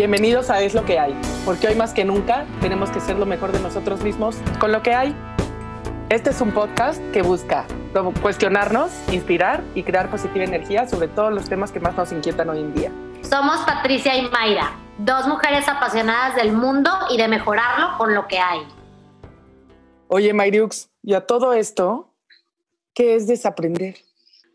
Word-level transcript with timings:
Bienvenidos 0.00 0.48
a 0.48 0.62
Es 0.62 0.72
lo 0.72 0.86
que 0.86 0.98
hay, 0.98 1.14
porque 1.44 1.68
hoy 1.68 1.74
más 1.74 1.92
que 1.92 2.06
nunca 2.06 2.46
tenemos 2.62 2.88
que 2.88 3.00
ser 3.00 3.18
lo 3.18 3.26
mejor 3.26 3.52
de 3.52 3.60
nosotros 3.60 4.00
mismos 4.00 4.34
con 4.58 4.72
lo 4.72 4.82
que 4.82 4.94
hay. 4.94 5.14
Este 6.08 6.30
es 6.30 6.40
un 6.40 6.52
podcast 6.52 6.98
que 7.12 7.20
busca 7.20 7.66
cuestionarnos, 8.22 8.90
inspirar 9.12 9.62
y 9.74 9.82
crear 9.82 10.10
positiva 10.10 10.42
energía 10.42 10.88
sobre 10.88 11.08
todos 11.08 11.34
los 11.34 11.50
temas 11.50 11.70
que 11.70 11.80
más 11.80 11.94
nos 11.98 12.12
inquietan 12.12 12.48
hoy 12.48 12.60
en 12.60 12.72
día. 12.72 12.90
Somos 13.28 13.58
Patricia 13.66 14.16
y 14.16 14.26
Mayra, 14.30 14.72
dos 14.96 15.26
mujeres 15.26 15.68
apasionadas 15.68 16.34
del 16.34 16.52
mundo 16.52 16.90
y 17.10 17.18
de 17.18 17.28
mejorarlo 17.28 17.98
con 17.98 18.14
lo 18.14 18.26
que 18.26 18.38
hay. 18.38 18.66
Oye, 20.08 20.32
Mayriux, 20.32 20.88
y 21.02 21.12
a 21.12 21.26
todo 21.26 21.52
esto, 21.52 22.10
¿qué 22.94 23.16
es 23.16 23.26
desaprender? 23.26 23.98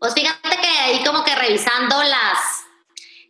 Pues 0.00 0.12
fíjate 0.12 0.56
que 0.60 0.66
ahí 0.66 1.04
como 1.04 1.22
que 1.22 1.36
revisando 1.36 2.02
las 2.02 2.55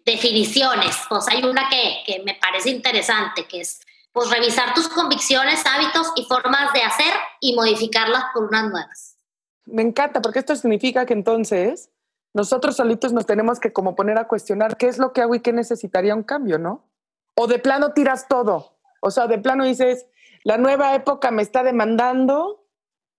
definiciones, 0.06 0.96
pues 1.08 1.26
hay 1.28 1.44
una 1.44 1.68
que, 1.68 2.02
que 2.06 2.22
me 2.22 2.34
parece 2.34 2.70
interesante, 2.70 3.46
que 3.46 3.60
es 3.60 3.80
pues 4.12 4.30
revisar 4.30 4.72
tus 4.72 4.88
convicciones, 4.88 5.62
hábitos 5.66 6.12
y 6.16 6.24
formas 6.24 6.72
de 6.72 6.80
hacer 6.80 7.12
y 7.40 7.54
modificarlas 7.54 8.24
por 8.32 8.44
unas 8.44 8.70
nuevas. 8.70 9.18
Me 9.66 9.82
encanta, 9.82 10.22
porque 10.22 10.38
esto 10.38 10.56
significa 10.56 11.04
que 11.04 11.12
entonces 11.12 11.90
nosotros 12.32 12.76
solitos 12.76 13.12
nos 13.12 13.26
tenemos 13.26 13.60
que 13.60 13.72
como 13.72 13.94
poner 13.94 14.16
a 14.16 14.28
cuestionar 14.28 14.76
qué 14.76 14.86
es 14.86 14.96
lo 14.98 15.12
que 15.12 15.20
hago 15.20 15.34
y 15.34 15.40
qué 15.40 15.52
necesitaría 15.52 16.14
un 16.14 16.22
cambio, 16.22 16.58
¿no? 16.58 16.88
O 17.34 17.46
de 17.46 17.58
plano 17.58 17.92
tiras 17.92 18.26
todo. 18.28 18.78
O 19.02 19.10
sea, 19.10 19.26
de 19.26 19.38
plano 19.38 19.64
dices, 19.64 20.06
la 20.44 20.56
nueva 20.56 20.94
época 20.94 21.30
me 21.30 21.42
está 21.42 21.62
demandando, 21.62 22.64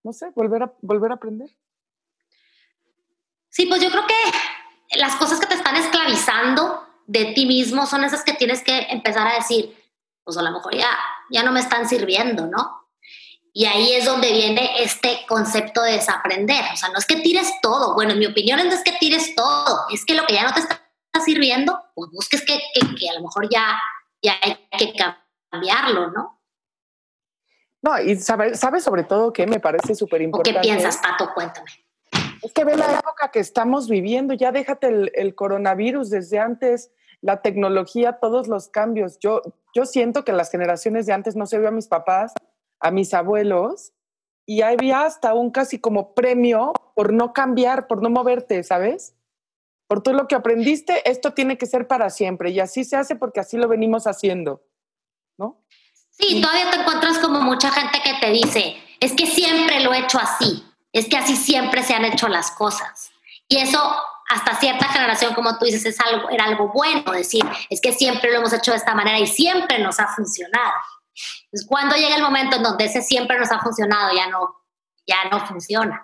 no 0.03 0.13
sé, 0.13 0.31
volver 0.35 0.63
a, 0.63 0.73
volver 0.81 1.11
a 1.11 1.15
aprender. 1.15 1.49
Sí, 3.49 3.65
pues 3.65 3.81
yo 3.81 3.89
creo 3.91 4.07
que 4.07 4.13
las 4.97 5.15
cosas 5.15 5.39
que 5.39 5.47
te 5.47 5.55
están 5.55 5.75
esclavizando 5.75 6.83
de 7.05 7.33
ti 7.33 7.45
mismo 7.45 7.85
son 7.85 8.03
esas 8.03 8.23
que 8.23 8.33
tienes 8.33 8.63
que 8.63 8.87
empezar 8.89 9.27
a 9.27 9.35
decir, 9.35 9.75
pues 10.23 10.37
a 10.37 10.41
lo 10.41 10.51
mejor 10.51 10.75
ya, 10.75 10.89
ya 11.29 11.43
no 11.43 11.51
me 11.51 11.59
están 11.59 11.87
sirviendo, 11.87 12.47
¿no? 12.47 12.89
Y 13.53 13.65
ahí 13.65 13.93
es 13.93 14.05
donde 14.05 14.31
viene 14.33 14.83
este 14.83 15.25
concepto 15.27 15.81
de 15.81 15.93
desaprender. 15.93 16.63
O 16.73 16.75
sea, 16.75 16.89
no 16.89 16.99
es 16.99 17.07
que 17.07 17.15
tires 17.15 17.51
todo. 17.61 17.95
Bueno, 17.95 18.11
en 18.11 18.19
mi 18.19 18.27
opinión 18.27 18.59
no 18.63 18.71
es 18.71 18.83
que 18.83 18.91
tires 18.99 19.33
todo. 19.33 19.85
Es 19.91 20.05
que 20.05 20.13
lo 20.13 20.27
que 20.27 20.35
ya 20.35 20.43
no 20.43 20.53
te 20.53 20.59
está 20.59 20.79
sirviendo, 21.25 21.81
pues 21.95 22.11
busques 22.11 22.45
que, 22.45 22.59
que, 22.99 23.09
a 23.09 23.13
lo 23.13 23.21
mejor 23.21 23.49
ya, 23.49 23.79
ya 24.21 24.35
hay 24.43 24.59
que 24.77 24.93
cambiarlo, 25.49 26.11
¿no? 26.11 26.39
No, 27.81 27.99
y 27.99 28.15
sabes 28.17 28.59
sabe 28.59 28.79
sobre 28.79 29.03
todo 29.05 29.33
que 29.33 29.47
me 29.47 29.59
parece 29.59 29.95
súper 29.95 30.21
importante. 30.21 30.59
¿O 30.59 30.61
qué 30.61 30.67
piensas, 30.67 30.97
Pato? 30.97 31.33
Cuéntame. 31.33 31.86
Es 32.41 32.53
que 32.53 32.65
ve 32.65 32.75
la 32.75 32.99
época 32.99 33.31
que 33.31 33.39
estamos 33.39 33.89
viviendo, 33.89 34.33
ya 34.33 34.51
déjate 34.51 34.87
el, 34.87 35.11
el 35.15 35.35
coronavirus 35.35 36.09
desde 36.09 36.39
antes, 36.39 36.91
la 37.21 37.41
tecnología, 37.41 38.19
todos 38.19 38.47
los 38.47 38.67
cambios. 38.67 39.17
Yo, 39.19 39.41
yo 39.73 39.85
siento 39.85 40.23
que 40.23 40.33
las 40.33 40.51
generaciones 40.51 41.05
de 41.05 41.13
antes 41.13 41.35
no 41.35 41.45
se 41.45 41.57
vio 41.57 41.67
a 41.67 41.71
mis 41.71 41.87
papás, 41.87 42.33
a 42.79 42.91
mis 42.91 43.13
abuelos, 43.13 43.93
y 44.45 44.61
había 44.61 45.01
hasta 45.01 45.33
un 45.33 45.51
casi 45.51 45.79
como 45.79 46.13
premio 46.13 46.73
por 46.95 47.13
no 47.13 47.33
cambiar, 47.33 47.87
por 47.87 48.01
no 48.01 48.09
moverte, 48.09 48.63
¿sabes? 48.63 49.13
Por 49.87 50.01
todo 50.01 50.13
lo 50.13 50.27
que 50.27 50.35
aprendiste, 50.35 51.09
esto 51.09 51.33
tiene 51.33 51.57
que 51.57 51.65
ser 51.65 51.87
para 51.87 52.09
siempre, 52.09 52.51
y 52.51 52.59
así 52.59 52.83
se 52.83 52.95
hace 52.95 53.15
porque 53.15 53.39
así 53.39 53.57
lo 53.57 53.67
venimos 53.67 54.07
haciendo, 54.07 54.63
¿no? 55.37 55.63
Sí, 56.11 56.41
todavía 56.41 56.71
te 56.71 56.79
encuentras 56.79 57.19
como 57.19 57.41
mucha 57.41 57.69
gente 57.71 57.99
que 58.03 58.13
te 58.19 58.31
dice, 58.31 58.75
es 58.99 59.13
que 59.13 59.27
siempre 59.27 59.81
lo 59.81 59.93
he 59.93 59.99
hecho 59.99 60.17
así, 60.17 60.63
es 60.99 61.07
que 61.07 61.17
así 61.17 61.35
siempre 61.35 61.83
se 61.83 61.93
han 61.93 62.05
hecho 62.05 62.27
las 62.27 62.51
cosas. 62.51 63.11
Y 63.47 63.57
eso 63.57 63.79
hasta 64.29 64.55
cierta 64.55 64.85
generación, 64.85 65.33
como 65.33 65.57
tú 65.57 65.65
dices, 65.65 65.85
es 65.85 65.99
algo, 66.01 66.29
era 66.29 66.45
algo 66.45 66.71
bueno 66.73 67.11
decir, 67.11 67.45
es 67.69 67.79
que 67.79 67.93
siempre 67.93 68.31
lo 68.31 68.39
hemos 68.39 68.53
hecho 68.53 68.71
de 68.71 68.77
esta 68.77 68.93
manera 68.93 69.19
y 69.19 69.27
siempre 69.27 69.79
nos 69.79 69.99
ha 69.99 70.07
funcionado. 70.07 70.73
Entonces, 71.45 71.67
cuando 71.67 71.95
llega 71.95 72.15
el 72.15 72.21
momento 72.21 72.57
en 72.57 72.63
donde 72.63 72.85
ese 72.85 73.01
siempre 73.01 73.39
nos 73.39 73.51
ha 73.51 73.59
funcionado, 73.59 74.15
ya 74.15 74.27
no, 74.27 74.55
ya 75.05 75.29
no 75.31 75.45
funciona. 75.45 76.03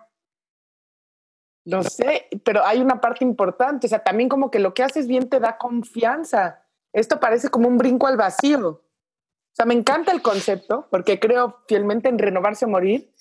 Lo 1.65 1.83
sé, 1.83 2.27
pero 2.43 2.65
hay 2.65 2.81
una 2.81 2.99
parte 2.99 3.23
importante, 3.23 3.87
o 3.87 3.89
sea, 3.89 4.03
también 4.03 4.29
como 4.29 4.51
que 4.51 4.59
lo 4.59 4.73
que 4.73 4.83
haces 4.83 5.07
bien 5.07 5.29
te 5.29 5.39
da 5.39 5.57
confianza. 5.57 6.61
Esto 6.93 7.19
parece 7.19 7.49
como 7.49 7.67
un 7.67 7.77
brinco 7.77 8.07
al 8.07 8.17
vacío. 8.17 8.67
O 8.69 9.55
sea, 9.55 9.65
me 9.65 9.73
encanta 9.73 10.11
el 10.11 10.21
concepto 10.21 10.87
porque 10.89 11.19
creo 11.19 11.63
fielmente 11.67 12.09
en 12.09 12.19
renovarse 12.19 12.65
o 12.65 12.69
morir, 12.69 13.13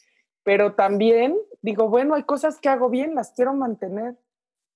pero 0.44 0.74
también 0.74 1.36
digo, 1.62 1.88
bueno, 1.88 2.14
hay 2.14 2.24
cosas 2.24 2.60
que 2.60 2.68
hago 2.68 2.90
bien, 2.90 3.14
las 3.14 3.32
quiero 3.32 3.54
mantener. 3.54 4.16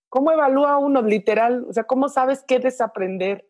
¿Cómo 0.09 0.31
evalúa 0.31 0.79
uno 0.79 1.03
literal? 1.03 1.67
O 1.69 1.73
sea, 1.73 1.85
¿cómo 1.85 2.09
sabes 2.09 2.45
qué 2.47 2.59
desaprender? 2.59 3.49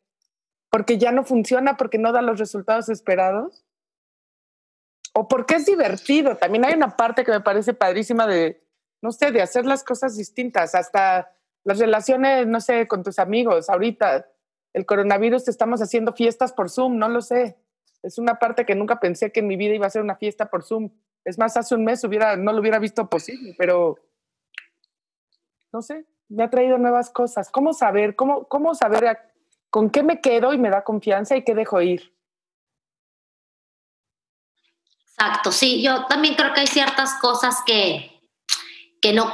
Porque 0.71 0.99
ya 0.99 1.13
no 1.13 1.23
funciona, 1.23 1.77
porque 1.77 1.99
no 1.99 2.13
da 2.13 2.23
los 2.23 2.39
resultados 2.39 2.89
esperados. 2.89 3.65
O 5.15 5.29
porque 5.29 5.57
es 5.57 5.67
divertido. 5.67 6.37
También 6.37 6.65
hay 6.65 6.75
una 6.75 6.97
parte 6.97 7.25
que 7.25 7.31
me 7.31 7.41
parece 7.41 7.75
padrísima 7.75 8.27
de, 8.27 8.63
no 9.03 9.13
sé, 9.13 9.31
de 9.31 9.43
hacer 9.43 9.67
las 9.67 9.85
cosas 9.85 10.17
distintas, 10.17 10.75
hasta 10.75 11.31
las 11.65 11.79
relaciones, 11.79 12.47
no 12.47 12.61
sé, 12.61 12.89
con 12.89 13.03
tus 13.03 13.19
amigos. 13.19 13.69
Ahorita, 13.69 14.27
el 14.73 14.87
coronavirus, 14.87 15.49
estamos 15.49 15.81
haciendo 15.83 16.13
fiestas 16.13 16.53
por 16.53 16.71
Zoom, 16.71 16.99
no 16.99 17.09
lo 17.09 17.21
sé. 17.21 17.59
Es 18.03 18.19
una 18.19 18.39
parte 18.39 18.65
que 18.65 18.75
nunca 18.75 19.01
pensé 19.01 19.33
que 19.33 19.41
en 19.41 19.47
mi 19.47 19.57
vida 19.57 19.75
iba 19.75 19.87
a 19.87 19.91
ser 19.91 20.03
una 20.03 20.17
fiesta 20.17 20.47
por 20.47 20.65
Zoom. 20.65 20.91
Es 21.27 21.39
más, 21.39 21.57
hace 21.57 21.75
un 21.75 21.85
mes 21.85 22.05
hubiera, 22.05 22.37
no 22.37 22.53
lo 22.53 22.61
hubiera 22.61 22.79
visto 22.79 23.11
posible, 23.11 23.53
pero 23.59 23.99
no 25.73 25.83
sé, 25.83 26.07
me 26.29 26.45
ha 26.45 26.51
traído 26.51 26.79
nuevas 26.79 27.11
cosas. 27.11 27.51
¿Cómo 27.51 27.73
saber? 27.73 28.15
¿Cómo, 28.15 28.47
cómo 28.47 28.77
saber 28.77 29.19
con 29.69 29.91
qué 29.91 30.05
me 30.05 30.21
quedo 30.21 30.55
y 30.55 30.59
me 30.59 30.71
da 30.71 30.85
confianza 30.85 31.37
y 31.37 31.43
qué 31.43 31.57
dejo 31.57 31.83
ir? 31.83 32.15
Exacto, 35.01 35.51
sí, 35.51 35.83
yo 35.83 36.07
también 36.07 36.37
creo 36.37 36.55
que 36.55 36.61
hay 36.61 36.67
ciertas 36.69 37.15
cosas 37.21 37.57
que, 37.67 38.21
que, 39.03 39.13
no, 39.13 39.29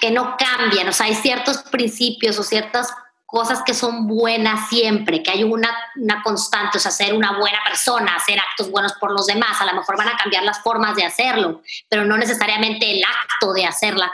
que 0.00 0.10
no 0.10 0.36
cambian, 0.36 0.88
o 0.88 0.92
sea, 0.92 1.06
hay 1.06 1.14
ciertos 1.14 1.62
principios 1.62 2.40
o 2.40 2.42
ciertas 2.42 2.92
cosas 3.26 3.62
que 3.66 3.74
son 3.74 4.06
buenas 4.06 4.68
siempre, 4.68 5.22
que 5.22 5.32
hay 5.32 5.42
una, 5.42 5.68
una 5.96 6.22
constante, 6.22 6.78
o 6.78 6.80
sea, 6.80 6.92
ser 6.92 7.12
una 7.12 7.36
buena 7.38 7.58
persona, 7.64 8.14
hacer 8.14 8.38
actos 8.38 8.70
buenos 8.70 8.92
por 8.94 9.10
los 9.10 9.26
demás, 9.26 9.60
a 9.60 9.66
lo 9.66 9.74
mejor 9.74 9.98
van 9.98 10.08
a 10.08 10.16
cambiar 10.16 10.44
las 10.44 10.60
formas 10.60 10.94
de 10.94 11.04
hacerlo, 11.04 11.60
pero 11.88 12.04
no 12.04 12.16
necesariamente 12.16 12.88
el 12.90 13.02
acto 13.02 13.52
de 13.52 13.66
hacer 13.66 13.96
la, 13.96 14.12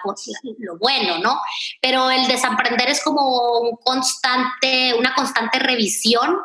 lo 0.58 0.78
bueno, 0.78 1.18
¿no? 1.18 1.40
Pero 1.82 2.10
el 2.10 2.26
desaprender 2.26 2.88
es 2.88 3.04
como 3.04 3.60
un 3.60 3.76
constante, 3.76 4.94
una 4.98 5.14
constante 5.14 5.58
revisión 5.58 6.38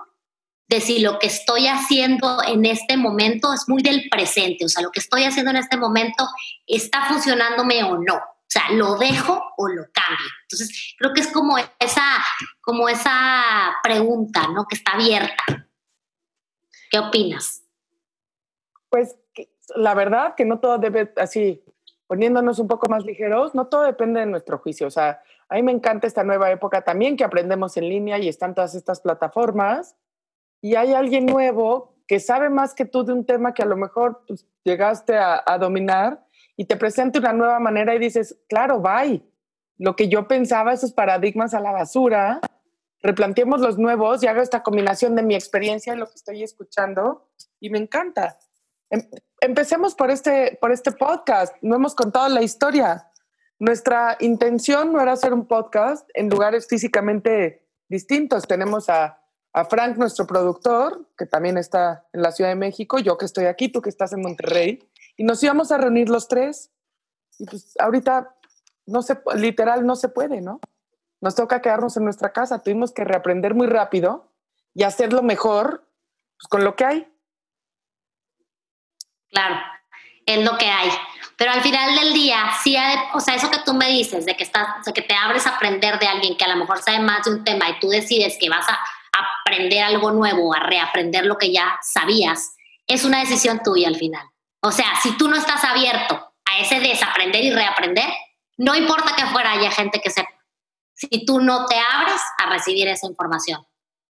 de 0.67 0.81
si 0.81 0.99
lo 0.99 1.17
que 1.19 1.27
estoy 1.27 1.67
haciendo 1.67 2.43
en 2.45 2.65
este 2.65 2.97
momento 2.97 3.53
es 3.53 3.69
muy 3.69 3.81
del 3.81 4.09
presente, 4.09 4.65
o 4.65 4.67
sea, 4.67 4.83
lo 4.83 4.91
que 4.91 4.99
estoy 4.99 5.23
haciendo 5.23 5.51
en 5.51 5.57
este 5.57 5.77
momento 5.77 6.27
está 6.65 7.05
funcionándome 7.05 7.81
o 7.83 7.97
no. 7.97 8.19
O 8.47 8.49
sea, 8.49 8.71
¿lo 8.71 8.97
dejo 8.97 9.43
o 9.57 9.67
lo 9.67 9.83
cambio? 9.91 10.25
Entonces, 10.43 10.95
creo 10.97 11.13
que 11.13 11.19
es 11.19 11.31
como 11.33 11.57
esa, 11.57 12.23
como 12.61 12.87
esa 12.87 13.75
pregunta, 13.83 14.47
¿no? 14.47 14.65
Que 14.65 14.77
está 14.77 14.93
abierta. 14.93 15.43
¿Qué 16.89 16.97
opinas? 16.97 17.63
Pues 18.89 19.17
la 19.75 19.93
verdad 19.93 20.35
que 20.35 20.45
no 20.45 20.59
todo 20.59 20.77
debe, 20.77 21.11
así, 21.17 21.61
poniéndonos 22.07 22.59
un 22.59 22.69
poco 22.69 22.87
más 22.87 23.03
ligeros, 23.03 23.53
no 23.53 23.67
todo 23.67 23.81
depende 23.81 24.21
de 24.21 24.27
nuestro 24.27 24.59
juicio. 24.59 24.87
O 24.87 24.91
sea, 24.91 25.21
a 25.49 25.55
mí 25.55 25.63
me 25.63 25.73
encanta 25.73 26.07
esta 26.07 26.23
nueva 26.23 26.49
época 26.49 26.81
también 26.83 27.17
que 27.17 27.25
aprendemos 27.25 27.75
en 27.75 27.89
línea 27.89 28.17
y 28.17 28.29
están 28.29 28.55
todas 28.55 28.75
estas 28.75 29.01
plataformas 29.01 29.97
y 30.61 30.75
hay 30.75 30.93
alguien 30.93 31.25
nuevo 31.25 31.97
que 32.07 32.21
sabe 32.21 32.49
más 32.49 32.73
que 32.73 32.85
tú 32.85 33.03
de 33.03 33.11
un 33.11 33.25
tema 33.25 33.53
que 33.53 33.63
a 33.63 33.65
lo 33.65 33.75
mejor 33.75 34.23
pues, 34.25 34.47
llegaste 34.63 35.17
a, 35.17 35.43
a 35.45 35.57
dominar 35.57 36.25
y 36.57 36.65
te 36.65 36.75
presenta 36.75 37.19
una 37.19 37.33
nueva 37.33 37.59
manera 37.59 37.95
y 37.95 37.99
dices, 37.99 38.39
claro, 38.49 38.81
bye. 38.81 39.23
Lo 39.77 39.95
que 39.95 40.09
yo 40.09 40.27
pensaba, 40.27 40.73
esos 40.73 40.91
paradigmas 40.91 41.53
a 41.53 41.59
la 41.59 41.71
basura, 41.71 42.41
replanteemos 43.03 43.61
los 43.61 43.77
nuevos 43.77 44.23
y 44.23 44.27
hago 44.27 44.41
esta 44.41 44.63
combinación 44.63 45.15
de 45.15 45.21
mi 45.21 45.35
experiencia 45.35 45.93
y 45.93 45.97
lo 45.97 46.07
que 46.07 46.15
estoy 46.15 46.41
escuchando 46.41 47.29
y 47.59 47.69
me 47.69 47.77
encanta. 47.77 48.39
Em, 48.89 49.07
empecemos 49.39 49.93
por 49.93 50.09
este, 50.09 50.57
por 50.59 50.71
este 50.71 50.91
podcast. 50.91 51.55
No 51.61 51.75
hemos 51.75 51.93
contado 51.93 52.27
la 52.29 52.41
historia. 52.41 53.11
Nuestra 53.59 54.17
intención 54.19 54.91
no 54.91 54.99
era 54.99 55.11
hacer 55.11 55.33
un 55.33 55.45
podcast 55.45 56.09
en 56.15 56.27
lugares 56.27 56.65
físicamente 56.67 57.67
distintos. 57.87 58.47
Tenemos 58.47 58.89
a, 58.89 59.21
a 59.53 59.65
Frank, 59.65 59.97
nuestro 59.97 60.25
productor, 60.25 61.07
que 61.15 61.27
también 61.27 61.59
está 61.59 62.07
en 62.13 62.23
la 62.23 62.31
Ciudad 62.31 62.49
de 62.49 62.55
México, 62.55 62.97
yo 62.97 63.15
que 63.15 63.25
estoy 63.25 63.45
aquí, 63.45 63.69
tú 63.69 63.79
que 63.79 63.89
estás 63.89 64.11
en 64.13 64.21
Monterrey 64.21 64.89
y 65.17 65.23
nos 65.23 65.43
íbamos 65.43 65.71
a 65.71 65.77
reunir 65.77 66.09
los 66.09 66.27
tres. 66.27 66.71
Y 67.39 67.45
pues 67.45 67.75
ahorita, 67.79 68.35
no 68.85 69.01
se, 69.01 69.19
literal, 69.35 69.85
no 69.85 69.95
se 69.95 70.09
puede, 70.09 70.41
¿no? 70.41 70.59
Nos 71.19 71.35
toca 71.35 71.61
quedarnos 71.61 71.97
en 71.97 72.03
nuestra 72.03 72.31
casa. 72.31 72.61
Tuvimos 72.61 72.93
que 72.93 73.03
reaprender 73.03 73.55
muy 73.55 73.67
rápido 73.67 74.31
y 74.73 74.83
hacerlo 74.83 75.23
mejor 75.23 75.89
pues, 76.37 76.47
con 76.49 76.63
lo 76.63 76.75
que 76.75 76.85
hay. 76.85 77.07
Claro, 79.29 79.55
es 80.25 80.45
lo 80.45 80.57
que 80.57 80.67
hay. 80.67 80.89
Pero 81.35 81.51
al 81.51 81.61
final 81.61 81.95
del 81.95 82.13
día, 82.13 82.39
sí, 82.63 82.75
o 83.13 83.19
sea, 83.19 83.35
eso 83.35 83.51
que 83.51 83.59
tú 83.65 83.73
me 83.73 83.89
dices, 83.89 84.25
de 84.25 84.35
que, 84.35 84.43
estás, 84.43 84.85
de 84.85 84.93
que 84.93 85.01
te 85.01 85.13
abres 85.13 85.45
a 85.45 85.55
aprender 85.55 85.99
de 85.99 86.07
alguien 86.07 86.37
que 86.37 86.45
a 86.45 86.47
lo 86.47 86.55
mejor 86.55 86.81
sabe 86.81 86.99
más 86.99 87.25
de 87.25 87.31
un 87.31 87.43
tema 87.43 87.69
y 87.69 87.79
tú 87.79 87.89
decides 87.89 88.37
que 88.39 88.49
vas 88.49 88.65
a 88.67 88.79
aprender 89.43 89.83
algo 89.83 90.11
nuevo, 90.11 90.53
a 90.53 90.59
reaprender 90.61 91.25
lo 91.25 91.37
que 91.37 91.51
ya 91.51 91.77
sabías, 91.81 92.55
es 92.87 93.05
una 93.05 93.19
decisión 93.19 93.61
tuya 93.63 93.87
al 93.87 93.95
final. 93.95 94.27
O 94.61 94.71
sea, 94.71 94.95
si 95.01 95.17
tú 95.17 95.27
no 95.27 95.35
estás 95.35 95.63
abierto 95.63 96.33
a 96.45 96.59
ese 96.59 96.79
desaprender 96.79 97.43
y 97.43 97.51
reaprender, 97.51 98.09
no 98.57 98.75
importa 98.75 99.15
que 99.15 99.23
afuera 99.23 99.51
haya 99.51 99.71
gente 99.71 100.01
que 100.01 100.09
sepa. 100.09 100.29
Si 100.93 101.25
tú 101.25 101.39
no 101.39 101.65
te 101.67 101.75
abres 101.75 102.21
a 102.39 102.49
recibir 102.49 102.87
esa 102.87 103.05
información. 103.05 103.65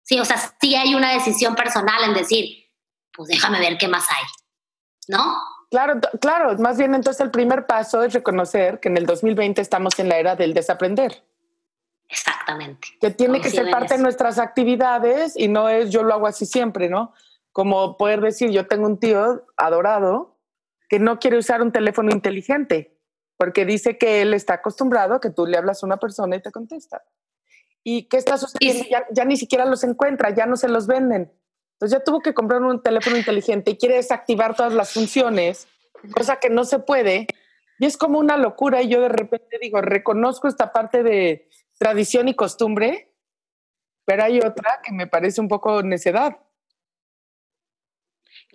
Sí, 0.04 0.20
o 0.20 0.26
sea, 0.26 0.38
sí 0.62 0.76
hay 0.76 0.96
una 0.96 1.12
decisión 1.14 1.56
personal 1.56 2.04
en 2.04 2.14
decir, 2.14 2.66
pues 3.14 3.30
déjame 3.30 3.60
ver 3.60 3.78
qué 3.78 3.88
más 3.88 4.08
hay. 4.10 4.24
¿No? 5.08 5.38
Claro, 5.70 6.00
claro, 6.22 6.58
más 6.60 6.78
bien 6.78 6.96
entonces 6.96 7.20
el 7.20 7.32
primer 7.32 7.66
paso 7.66 8.04
es 8.04 8.14
reconocer 8.14 8.80
que 8.80 8.88
en 8.88 8.98
el 8.98 9.06
2020 9.06 9.62
estamos 9.62 10.00
en 10.00 10.08
la 10.08 10.18
era 10.18 10.36
del 10.36 10.54
desaprender. 10.54 11.24
Exactamente. 12.08 12.88
Que 13.02 13.12
tiene 13.12 13.42
que 13.42 13.50
ser 13.50 13.70
parte 13.70 13.98
de 13.98 14.02
nuestras 14.02 14.40
actividades 14.40 15.36
y 15.36 15.50
no 15.50 15.68
es 15.68 15.90
yo 15.90 16.04
lo 16.04 16.14
hago 16.14 16.28
así 16.28 16.46
siempre, 16.46 16.88
¿no? 16.90 17.14
Como 17.58 17.98
poder 17.98 18.22
decir, 18.22 18.52
yo 18.52 18.68
tengo 18.68 18.86
un 18.86 19.00
tío 19.00 19.44
adorado 19.56 20.38
que 20.90 21.00
no 21.00 21.18
quiere 21.18 21.40
usar 21.40 21.64
un 21.64 21.72
teléfono 21.72 22.12
inteligente 22.12 23.00
porque 23.36 23.66
dice 23.66 23.98
que 23.98 24.22
él 24.22 24.36
está 24.36 24.54
acostumbrado 24.54 25.16
a 25.16 25.20
que 25.20 25.32
tú 25.32 25.48
le 25.48 25.58
hablas 25.58 25.82
a 25.82 25.88
una 25.88 25.98
persona 25.98 26.36
y 26.36 26.42
te 26.44 26.52
contesta. 26.52 27.04
¿Y 27.84 28.10
qué 28.10 28.18
está 28.18 28.38
sucediendo? 28.38 28.86
Ya, 28.88 29.08
ya 29.10 29.26
ni 29.26 29.38
siquiera 29.38 29.66
los 29.66 29.84
encuentra, 29.84 30.30
ya 30.36 30.46
no 30.46 30.56
se 30.56 30.68
los 30.68 30.86
venden. 30.86 31.34
Entonces 31.74 31.98
ya 31.98 32.04
tuvo 32.04 32.20
que 32.20 32.36
comprar 32.36 32.62
un 32.62 32.84
teléfono 32.84 33.18
inteligente 33.18 33.72
y 33.72 33.78
quiere 33.78 33.96
desactivar 33.96 34.56
todas 34.56 34.76
las 34.76 34.94
funciones, 34.94 35.68
cosa 36.16 36.36
que 36.36 36.52
no 36.52 36.64
se 36.64 36.78
puede. 36.78 37.26
Y 37.80 37.88
es 37.88 37.98
como 37.98 38.20
una 38.20 38.38
locura 38.38 38.84
y 38.84 38.90
yo 38.90 39.02
de 39.02 39.10
repente 39.10 39.58
digo, 39.60 39.82
reconozco 39.82 40.48
esta 40.48 40.72
parte 40.72 41.02
de 41.02 41.50
tradición 41.80 42.28
y 42.28 42.36
costumbre, 42.36 43.16
pero 44.06 44.26
hay 44.26 44.42
otra 44.42 44.80
que 44.84 44.94
me 44.94 45.08
parece 45.08 45.42
un 45.42 45.48
poco 45.48 45.82
necedad. 45.82 46.38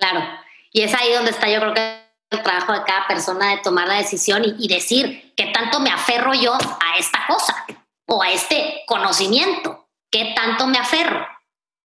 Claro, 0.02 0.26
y 0.72 0.82
es 0.82 0.92
ahí 0.94 1.12
donde 1.12 1.30
está 1.30 1.48
yo 1.48 1.60
creo 1.60 1.74
que 1.74 2.02
el 2.30 2.42
trabajo 2.42 2.72
de 2.72 2.82
cada 2.82 3.06
persona 3.06 3.50
de 3.50 3.62
tomar 3.62 3.86
la 3.86 3.98
decisión 3.98 4.42
y, 4.44 4.66
decir 4.66 5.32
qué 5.36 5.52
tanto 5.54 5.78
me 5.78 5.90
aferro 5.90 6.34
yo 6.34 6.54
a 6.54 6.98
esta 6.98 7.20
cosa 7.28 7.64
o 8.08 8.20
a 8.20 8.32
este 8.32 8.82
conocimiento, 8.88 9.86
qué 10.10 10.32
tanto 10.34 10.66
me 10.66 10.78
aferro 10.78 11.24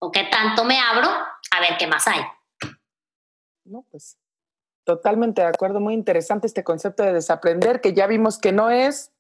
o 0.01 0.13
qué 0.13 0.25
tanto 0.25 0.65
me 0.65 0.79
abro 0.79 1.09
a 1.09 1.61
ver 1.61 1.79
qué 1.79 1.87
más 1.87 2.07
hay. 2.07 2.21
No, 3.65 3.87
pues 3.91 4.19
totalmente 4.85 5.41
de 5.41 5.49
acuerdo, 5.49 5.81
muy 5.81 5.95
interesante 5.95 6.47
este 6.47 6.63
concepto 6.63 7.05
de 7.05 7.15
desaprender, 7.15 7.81
que 7.81 7.95
ya 7.95 8.07
vimos 8.07 8.39
que 8.39 8.53
no 8.53 8.69
es, 8.69 9.13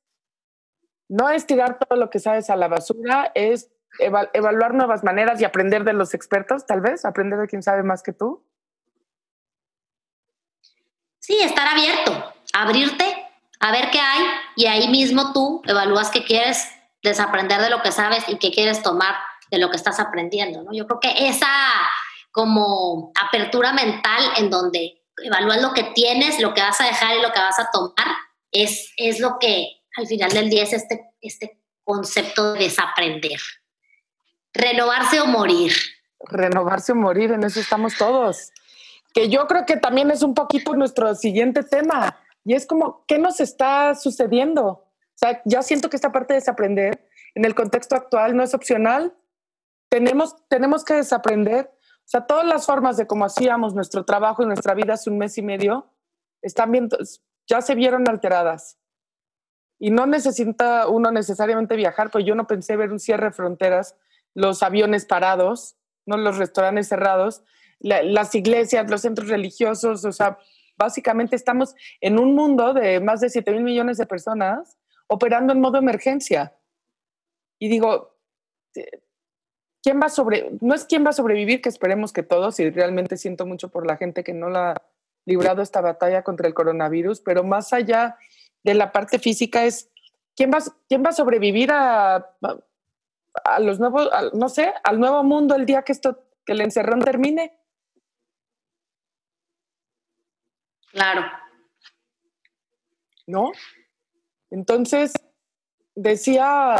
no 1.08 1.30
es 1.30 1.46
tirar 1.46 1.78
todo 1.78 1.98
lo 1.98 2.10
que 2.10 2.18
sabes 2.18 2.50
a 2.50 2.56
la 2.56 2.68
basura, 2.68 3.32
es 3.34 3.70
evaluar 3.98 4.74
nuevas 4.74 5.04
maneras 5.04 5.40
y 5.40 5.46
aprender 5.46 5.84
de 5.84 5.94
los 5.94 6.12
expertos, 6.12 6.66
tal 6.66 6.82
vez, 6.82 7.06
aprender 7.06 7.38
de 7.38 7.46
quien 7.46 7.62
sabe 7.62 7.82
más 7.82 8.02
que 8.02 8.12
tú. 8.12 8.43
Sí, 11.26 11.38
estar 11.40 11.66
abierto, 11.66 12.34
abrirte, 12.52 13.06
a 13.58 13.72
ver 13.72 13.90
qué 13.90 13.98
hay 13.98 14.26
y 14.56 14.66
ahí 14.66 14.88
mismo 14.88 15.32
tú 15.32 15.62
evalúas 15.64 16.10
qué 16.10 16.22
quieres 16.22 16.68
desaprender 17.02 17.62
de 17.62 17.70
lo 17.70 17.80
que 17.80 17.92
sabes 17.92 18.24
y 18.28 18.36
qué 18.36 18.50
quieres 18.50 18.82
tomar 18.82 19.14
de 19.50 19.56
lo 19.56 19.70
que 19.70 19.76
estás 19.76 19.98
aprendiendo, 20.00 20.62
¿no? 20.62 20.74
Yo 20.74 20.86
creo 20.86 21.00
que 21.00 21.28
esa 21.28 21.48
como 22.30 23.10
apertura 23.18 23.72
mental 23.72 24.22
en 24.36 24.50
donde 24.50 25.02
evalúas 25.16 25.62
lo 25.62 25.72
que 25.72 25.84
tienes, 25.94 26.40
lo 26.40 26.52
que 26.52 26.60
vas 26.60 26.78
a 26.82 26.84
dejar 26.84 27.16
y 27.16 27.22
lo 27.22 27.32
que 27.32 27.40
vas 27.40 27.58
a 27.58 27.70
tomar, 27.70 28.16
es, 28.52 28.92
es 28.98 29.18
lo 29.18 29.38
que 29.38 29.80
al 29.96 30.06
final 30.06 30.30
del 30.30 30.50
día 30.50 30.64
es 30.64 30.74
este, 30.74 31.06
este 31.22 31.58
concepto 31.84 32.52
de 32.52 32.64
desaprender. 32.64 33.40
Renovarse 34.52 35.22
o 35.22 35.26
morir. 35.26 35.72
Renovarse 36.20 36.92
o 36.92 36.96
morir, 36.96 37.32
en 37.32 37.44
eso 37.44 37.60
estamos 37.60 37.96
todos. 37.96 38.50
Que 39.14 39.30
yo 39.30 39.46
creo 39.46 39.64
que 39.64 39.78
también 39.78 40.10
es 40.10 40.22
un 40.22 40.34
poquito 40.34 40.74
nuestro 40.74 41.14
siguiente 41.14 41.62
tema. 41.62 42.18
Y 42.44 42.52
es 42.52 42.66
como, 42.66 43.04
¿qué 43.06 43.18
nos 43.18 43.40
está 43.40 43.94
sucediendo? 43.94 44.66
O 44.66 45.16
sea, 45.16 45.40
ya 45.46 45.62
siento 45.62 45.88
que 45.88 45.96
esta 45.96 46.12
parte 46.12 46.34
de 46.34 46.40
desaprender 46.40 47.08
en 47.34 47.44
el 47.44 47.54
contexto 47.54 47.96
actual 47.96 48.36
no 48.36 48.42
es 48.42 48.54
opcional, 48.54 49.14
tenemos, 49.88 50.36
tenemos 50.48 50.84
que 50.84 50.94
desaprender. 50.94 51.70
O 51.76 52.06
sea, 52.06 52.26
todas 52.26 52.46
las 52.46 52.66
formas 52.66 52.96
de 52.96 53.06
cómo 53.06 53.24
hacíamos 53.24 53.74
nuestro 53.74 54.04
trabajo 54.04 54.42
y 54.42 54.46
nuestra 54.46 54.74
vida 54.74 54.94
hace 54.94 55.08
un 55.08 55.18
mes 55.18 55.38
y 55.38 55.42
medio 55.42 55.90
están 56.42 56.70
bien, 56.72 56.88
ya 57.46 57.62
se 57.62 57.74
vieron 57.74 58.08
alteradas. 58.08 58.78
Y 59.78 59.90
no 59.90 60.06
necesita 60.06 60.88
uno 60.88 61.10
necesariamente 61.10 61.76
viajar, 61.76 62.10
pues 62.10 62.24
yo 62.24 62.34
no 62.34 62.46
pensé 62.46 62.76
ver 62.76 62.92
un 62.92 63.00
cierre 63.00 63.26
de 63.26 63.32
fronteras, 63.32 63.96
los 64.34 64.62
aviones 64.62 65.06
parados, 65.06 65.76
no 66.06 66.16
los 66.16 66.38
restaurantes 66.38 66.88
cerrados, 66.88 67.42
las 67.80 68.34
iglesias, 68.34 68.90
los 68.90 69.02
centros 69.02 69.28
religiosos, 69.28 70.04
o 70.04 70.12
sea, 70.12 70.38
básicamente 70.76 71.36
estamos 71.36 71.74
en 72.00 72.18
un 72.18 72.34
mundo 72.34 72.74
de 72.74 73.00
más 73.00 73.20
de 73.20 73.30
7 73.30 73.52
mil 73.52 73.62
millones 73.62 73.98
de 73.98 74.06
personas 74.06 74.78
operando 75.06 75.52
en 75.52 75.60
modo 75.60 75.78
emergencia. 75.78 76.56
Y 77.58 77.68
digo, 77.68 78.16
¿quién 79.82 80.00
va 80.00 80.08
sobre, 80.08 80.50
no 80.60 80.74
es 80.74 80.84
quién 80.84 81.04
va 81.04 81.10
a 81.10 81.14
sobrevivir, 81.14 81.60
que 81.60 81.68
esperemos 81.68 82.12
que 82.12 82.22
todos, 82.22 82.58
y 82.58 82.70
realmente 82.70 83.16
siento 83.16 83.46
mucho 83.46 83.68
por 83.70 83.86
la 83.86 83.96
gente 83.96 84.24
que 84.24 84.32
no 84.32 84.48
la 84.48 84.72
ha 84.72 84.82
librado 85.26 85.62
esta 85.62 85.80
batalla 85.80 86.22
contra 86.22 86.48
el 86.48 86.54
coronavirus, 86.54 87.20
pero 87.20 87.44
más 87.44 87.72
allá 87.72 88.16
de 88.62 88.74
la 88.74 88.92
parte 88.92 89.18
física 89.18 89.64
es 89.64 89.90
quién 90.34 90.50
va, 90.50 90.58
quién 90.88 91.04
va 91.04 91.10
a 91.10 91.14
sobrevivir 91.14 91.70
a, 91.70 92.34
a 93.44 93.60
los 93.60 93.78
nuevos, 93.78 94.08
no 94.32 94.48
sé, 94.48 94.72
al 94.82 94.98
nuevo 95.00 95.22
mundo 95.22 95.54
el 95.54 95.66
día 95.66 95.82
que 95.82 95.92
esto, 95.92 96.24
que 96.44 96.52
el 96.52 96.60
encerrón 96.60 97.00
termine. 97.00 97.58
Claro. 100.94 101.22
¿No? 103.26 103.50
Entonces, 104.50 105.12
decía 105.96 106.76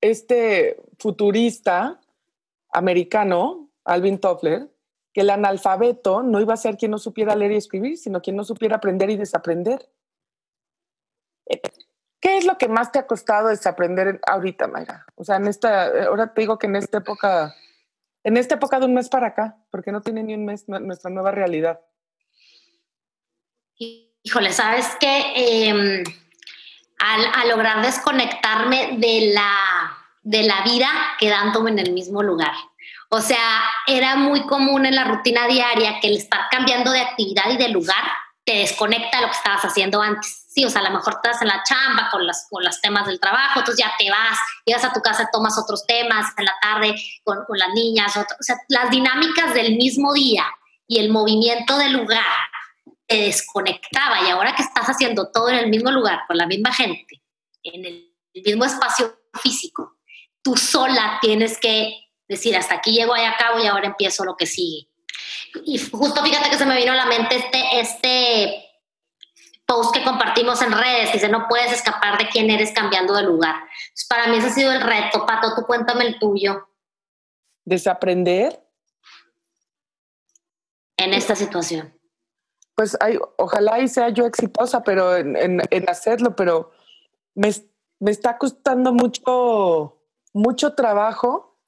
este 0.00 0.82
futurista 0.98 2.00
americano, 2.72 3.70
Alvin 3.84 4.18
Toffler, 4.18 4.70
que 5.12 5.20
el 5.20 5.28
analfabeto 5.28 6.22
no 6.22 6.40
iba 6.40 6.54
a 6.54 6.56
ser 6.56 6.78
quien 6.78 6.92
no 6.92 6.98
supiera 6.98 7.36
leer 7.36 7.52
y 7.52 7.56
escribir, 7.56 7.98
sino 7.98 8.22
quien 8.22 8.36
no 8.36 8.44
supiera 8.44 8.76
aprender 8.76 9.10
y 9.10 9.16
desaprender. 9.16 9.86
Eh, 11.46 11.60
¿Qué 12.20 12.38
es 12.38 12.46
lo 12.46 12.56
que 12.56 12.68
más 12.68 12.90
te 12.90 13.00
ha 13.00 13.06
costado 13.06 13.48
desaprender 13.48 14.18
ahorita, 14.26 14.66
Mayra? 14.68 15.04
O 15.16 15.24
sea, 15.24 15.36
en 15.36 15.46
esta, 15.46 16.06
ahora 16.06 16.32
te 16.32 16.40
digo 16.40 16.58
que 16.58 16.68
en 16.68 16.76
esta 16.76 16.98
época, 16.98 17.54
en 18.24 18.38
esta 18.38 18.54
época 18.54 18.80
de 18.80 18.86
un 18.86 18.94
mes 18.94 19.10
para 19.10 19.26
acá, 19.26 19.58
porque 19.70 19.92
no 19.92 20.00
tiene 20.00 20.22
ni 20.22 20.32
un 20.32 20.46
mes 20.46 20.66
nuestra 20.68 21.10
nueva 21.10 21.32
realidad. 21.32 21.80
Híjole, 24.22 24.52
¿sabes 24.52 24.86
qué? 25.00 25.32
Em, 25.34 26.04
al, 26.98 27.48
lograr 27.48 27.82
desconectarme 27.82 28.96
de 28.98 29.32
la 29.34 29.98
de 30.22 30.44
la 30.44 30.62
vida 30.62 30.88
quedándome 31.18 31.72
en 31.72 31.80
el 31.80 31.92
mismo 31.92 32.22
lugar. 32.22 32.52
O 33.08 33.20
sea, 33.20 33.62
era 33.86 34.14
muy 34.14 34.46
común 34.46 34.86
en 34.86 34.94
la 34.94 35.04
rutina 35.04 35.46
diaria 35.48 35.98
que 36.00 36.08
el 36.08 36.16
estar 36.16 36.42
cambiando 36.50 36.92
de 36.92 37.00
actividad 37.00 37.50
y 37.50 37.56
de 37.56 37.68
lugar 37.68 38.04
te 38.44 38.58
desconecta 38.58 39.18
de 39.18 39.22
lo 39.22 39.30
que 39.30 39.36
estabas 39.36 39.62
haciendo 39.64 40.00
antes. 40.00 40.46
Sí, 40.48 40.64
o 40.64 40.70
sea, 40.70 40.80
a 40.80 40.84
lo 40.84 40.96
mejor 40.96 41.14
estás 41.14 41.42
en 41.42 41.48
la 41.48 41.62
chamba 41.64 42.08
con, 42.10 42.26
las, 42.26 42.46
con 42.50 42.64
los 42.64 42.80
temas 42.80 43.06
del 43.06 43.20
trabajo, 43.20 43.60
entonces 43.60 43.84
ya 43.84 43.92
te 43.98 44.10
vas, 44.10 44.38
llegas 44.64 44.84
a 44.84 44.92
tu 44.92 45.00
casa, 45.00 45.28
tomas 45.32 45.58
otros 45.58 45.84
temas 45.86 46.32
en 46.36 46.44
la 46.44 46.54
tarde 46.60 46.94
con, 47.24 47.38
las 47.50 47.68
niñas, 47.74 48.16
o 48.16 48.24
sea, 48.40 48.56
las 48.68 48.90
dinámicas 48.90 49.54
del 49.54 49.76
mismo 49.76 50.12
día 50.12 50.44
y 50.86 50.98
el 50.98 51.10
movimiento 51.10 51.76
del 51.78 51.92
lugar 51.92 52.24
te 53.12 53.18
desconectaba 53.18 54.26
y 54.26 54.30
ahora 54.30 54.54
que 54.54 54.62
estás 54.62 54.86
haciendo 54.86 55.30
todo 55.30 55.50
en 55.50 55.56
el 55.56 55.68
mismo 55.68 55.90
lugar, 55.90 56.20
con 56.26 56.38
la 56.38 56.46
misma 56.46 56.72
gente, 56.72 57.22
en 57.62 57.84
el 57.84 58.14
mismo 58.32 58.64
espacio 58.64 59.14
físico, 59.34 59.98
tú 60.42 60.56
sola 60.56 61.18
tienes 61.20 61.58
que 61.58 62.08
decir, 62.26 62.56
hasta 62.56 62.76
aquí 62.76 62.92
llego, 62.92 63.12
ahí 63.12 63.26
acabo 63.26 63.58
y 63.58 63.66
ahora 63.66 63.88
empiezo 63.88 64.24
lo 64.24 64.34
que 64.34 64.46
sigue. 64.46 64.88
Y 65.66 65.78
justo 65.78 66.22
fíjate 66.22 66.48
que 66.48 66.56
se 66.56 66.64
me 66.64 66.76
vino 66.76 66.92
a 66.92 66.96
la 66.96 67.04
mente 67.04 67.36
este, 67.36 67.80
este 67.80 68.64
post 69.66 69.94
que 69.94 70.02
compartimos 70.02 70.62
en 70.62 70.72
redes, 70.72 71.12
dice, 71.12 71.28
no 71.28 71.46
puedes 71.48 71.70
escapar 71.70 72.16
de 72.16 72.28
quién 72.28 72.48
eres 72.48 72.72
cambiando 72.72 73.14
de 73.14 73.24
lugar. 73.24 73.56
para 74.08 74.28
mí 74.28 74.38
ese 74.38 74.46
ha 74.46 74.54
sido 74.54 74.72
el 74.72 74.80
reto, 74.80 75.26
Pato, 75.26 75.54
tú 75.54 75.66
cuéntame 75.66 76.06
el 76.06 76.18
tuyo. 76.18 76.66
¿Desaprender? 77.64 78.58
En 80.96 81.12
esta 81.12 81.36
situación. 81.36 82.01
Pues 82.74 82.96
hay, 83.00 83.18
ojalá 83.36 83.80
y 83.80 83.88
sea 83.88 84.08
yo 84.08 84.26
exitosa 84.26 84.82
pero 84.82 85.16
en, 85.16 85.36
en, 85.36 85.88
hacerlo, 85.88 86.34
pero 86.34 86.70
me, 87.34 87.52
me 88.00 88.10
está 88.10 88.38
costando 88.38 88.92
mucho 88.92 89.98
mucho 90.32 90.74
trabajo 90.74 91.58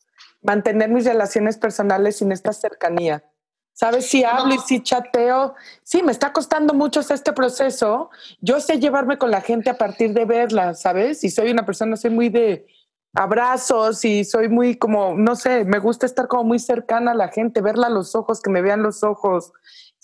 mantener 0.42 0.90
mis 0.90 1.04
relaciones 1.04 1.56
personales 1.56 2.16
sin 2.16 2.32
esta 2.32 2.52
cercanía. 2.52 3.24
¿Sabes? 3.72 4.06
Si 4.06 4.22
hablo 4.22 4.54
y 4.54 4.58
si 4.58 4.80
chateo, 4.82 5.56
sí, 5.82 6.02
me 6.04 6.12
está 6.12 6.32
costando 6.32 6.74
mucho 6.74 7.00
este 7.00 7.32
proceso. 7.32 8.08
Yo 8.40 8.60
sé 8.60 8.78
llevarme 8.78 9.18
con 9.18 9.32
la 9.32 9.40
gente 9.40 9.68
a 9.68 9.76
partir 9.76 10.14
de 10.14 10.24
verla, 10.24 10.74
¿sabes? 10.74 11.24
Y 11.24 11.30
soy 11.30 11.50
una 11.50 11.66
persona, 11.66 11.96
soy 11.96 12.10
muy 12.10 12.28
de, 12.28 12.66
abrazos 13.14 14.04
y 14.04 14.24
soy 14.24 14.48
muy 14.48 14.76
como, 14.76 15.14
no 15.14 15.36
sé, 15.36 15.64
me 15.64 15.78
gusta 15.78 16.04
estar 16.04 16.26
como 16.26 16.44
muy 16.44 16.58
cercana 16.58 17.12
a 17.12 17.14
la 17.14 17.28
gente, 17.28 17.60
verla 17.60 17.86
a 17.86 17.90
los 17.90 18.14
ojos, 18.16 18.42
que 18.42 18.50
me 18.50 18.60
vean 18.60 18.82
los 18.82 19.04
ojos, 19.04 19.52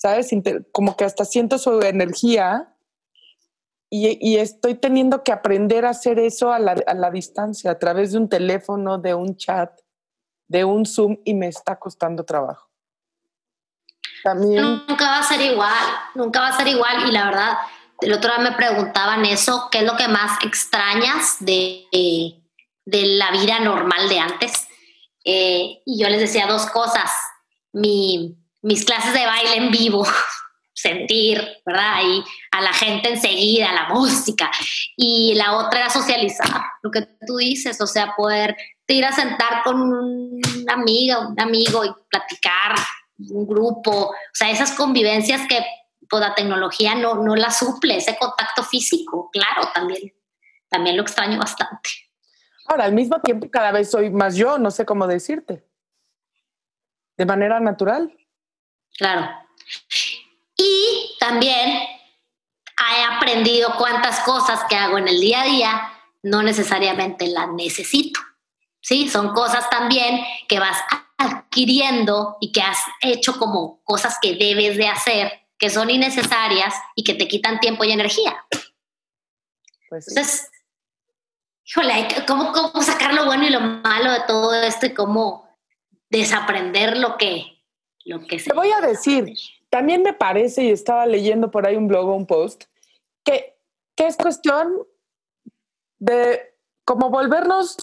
¿sabes? 0.00 0.30
Como 0.73 0.97
que 0.97 1.04
hasta 1.04 1.25
siento 1.25 1.59
su 1.59 1.80
energía 1.83 2.75
y, 3.92 4.37
estoy 4.37 4.76
teniendo 4.76 5.25
que 5.25 5.33
aprender 5.33 5.85
a 5.85 5.90
hacer 5.90 6.19
eso 6.21 6.52
a 6.52 6.61
la, 6.61 6.76
a 6.87 6.95
la 6.95 7.11
distancia, 7.11 7.73
a 7.73 7.78
través 7.78 8.12
de 8.12 8.19
un 8.19 8.28
teléfono, 8.28 8.99
de 8.99 9.14
un 9.14 9.37
chat, 9.37 9.73
de 10.47 10.64
un 10.64 10.87
Zoom 10.87 11.19
y 11.25 11.35
me 11.35 11.49
está 11.49 11.76
costando 11.76 12.25
trabajo. 12.25 12.71
También. 14.23 14.62
Nunca 14.62 15.07
va 15.07 15.19
a 15.19 15.23
ser 15.25 15.40
igual, 15.40 15.85
nunca 16.14 16.40
va 16.40 16.49
a 16.49 16.57
ser 16.57 16.69
igual 16.69 17.09
y 17.09 17.12
la 17.12 17.25
verdad, 17.25 17.59
el 18.00 18.12
otro 18.12 18.30
día 18.30 18.50
me 18.50 18.57
preguntaban 18.57 19.25
eso, 19.25 19.69
¿qué 19.73 19.78
es 19.78 19.85
lo 19.85 19.97
que 19.97 20.09
más 20.09 20.38
extrañas 20.45 21.37
de, 21.40 21.85
de 22.85 23.07
la 23.07 23.33
vida 23.33 23.59
normal 23.59 24.09
de 24.09 24.19
antes? 24.19 24.69
Eh, 25.25 25.83
y 25.85 26.00
yo 26.00 26.09
les 26.09 26.21
decía 26.21 26.47
dos 26.47 26.66
cosas, 26.66 27.11
Mi, 27.73 28.39
mis 28.62 28.85
clases 28.85 29.12
de 29.12 29.26
baile 29.26 29.57
en 29.57 29.71
vivo, 29.71 30.07
sentir, 30.73 31.47
¿verdad? 31.64 32.02
Y 32.05 32.25
a 32.52 32.61
la 32.61 32.73
gente 32.73 33.11
enseguida, 33.11 33.73
la 33.73 33.88
música. 33.88 34.50
Y 34.97 35.35
la 35.35 35.57
otra 35.57 35.81
era 35.81 35.90
socializar, 35.90 36.62
lo 36.83 36.90
que 36.90 37.02
tú 37.26 37.37
dices, 37.37 37.81
o 37.81 37.87
sea, 37.87 38.14
poder 38.17 38.57
ir 38.88 39.05
a 39.05 39.12
sentar 39.12 39.62
con 39.62 39.81
una 39.81 40.73
amiga, 40.73 41.29
un 41.29 41.40
amigo 41.40 41.85
y 41.85 41.90
platicar, 42.11 42.75
un 43.29 43.47
grupo, 43.47 43.90
o 44.09 44.14
sea, 44.33 44.50
esas 44.50 44.73
convivencias 44.73 45.47
que 45.47 45.64
pues, 46.09 46.21
la 46.21 46.35
tecnología 46.35 46.95
no, 46.95 47.17
no 47.17 47.37
la 47.37 47.50
suple, 47.50 47.97
ese 47.97 48.17
contacto 48.19 48.64
físico, 48.64 49.31
claro, 49.33 49.71
también, 49.75 50.12
también 50.69 50.97
lo 50.97 51.02
extraño 51.02 51.38
bastante. 51.38 51.90
Ahora, 52.67 52.85
al 52.85 52.93
mismo 52.93 53.21
tiempo, 53.21 53.50
cada 53.50 53.73
vez 53.73 53.90
soy 53.90 54.11
más 54.11 54.37
yo, 54.37 54.59
no 54.59 54.71
sé 54.71 54.85
cómo 54.85 55.07
decirte, 55.07 55.64
de 57.17 57.26
manera 57.26 57.61
natural. 57.61 58.17
Claro. 59.00 59.30
Y 60.59 61.16
también 61.19 61.71
he 61.71 63.04
aprendido 63.16 63.75
cuántas 63.78 64.21
cosas 64.21 64.61
que 64.69 64.76
hago 64.76 64.99
en 64.99 65.09
el 65.09 65.19
día 65.19 65.40
a 65.40 65.47
día 65.47 65.92
no 66.23 66.42
necesariamente 66.42 67.26
las 67.28 67.49
necesito. 67.49 68.21
Sí, 68.83 69.09
son 69.09 69.33
cosas 69.33 69.71
también 69.71 70.23
que 70.47 70.61
vas 70.61 70.76
adquiriendo 71.16 72.37
y 72.42 72.52
que 72.52 72.61
has 72.61 72.78
hecho 73.00 73.38
como 73.38 73.83
cosas 73.85 74.19
que 74.21 74.35
debes 74.35 74.76
de 74.76 74.88
hacer, 74.88 75.33
que 75.59 75.71
son 75.71 75.88
innecesarias 75.88 76.75
y 76.95 77.02
que 77.02 77.14
te 77.14 77.26
quitan 77.26 77.59
tiempo 77.59 77.85
y 77.85 77.92
energía. 77.92 78.45
Pues 79.88 80.09
Entonces, 80.09 80.50
híjole, 81.64 82.07
¿cómo, 82.26 82.52
¿cómo 82.52 82.83
sacar 82.83 83.14
lo 83.14 83.25
bueno 83.25 83.47
y 83.47 83.50
lo 83.50 83.61
malo 83.61 84.12
de 84.12 84.21
todo 84.26 84.54
esto 84.62 84.85
y 84.85 84.92
cómo 84.92 85.49
desaprender 86.11 86.99
lo 86.99 87.16
que, 87.16 87.60
lo 88.04 88.26
que 88.26 88.38
se... 88.38 88.50
Te 88.50 88.57
voy 88.57 88.71
a 88.71 88.80
decir, 88.80 89.35
también 89.69 90.02
me 90.02 90.12
parece, 90.12 90.64
y 90.64 90.71
estaba 90.71 91.07
leyendo 91.07 91.50
por 91.50 91.66
ahí 91.66 91.76
un 91.76 91.88
blog 91.88 92.09
o 92.09 92.14
un 92.14 92.26
post, 92.26 92.64
que, 93.25 93.57
que 93.95 94.07
es 94.07 94.16
cuestión 94.16 94.87
de 95.99 96.54
como 96.85 97.11
volvernos, 97.11 97.76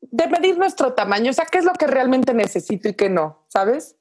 de 0.00 0.26
medir 0.28 0.56
nuestro 0.56 0.94
tamaño, 0.94 1.30
o 1.30 1.34
sea, 1.34 1.46
qué 1.46 1.58
es 1.58 1.64
lo 1.64 1.72
que 1.72 1.86
realmente 1.86 2.32
necesito 2.32 2.88
y 2.88 2.94
qué 2.94 3.10
no, 3.10 3.44
¿sabes? 3.48 3.96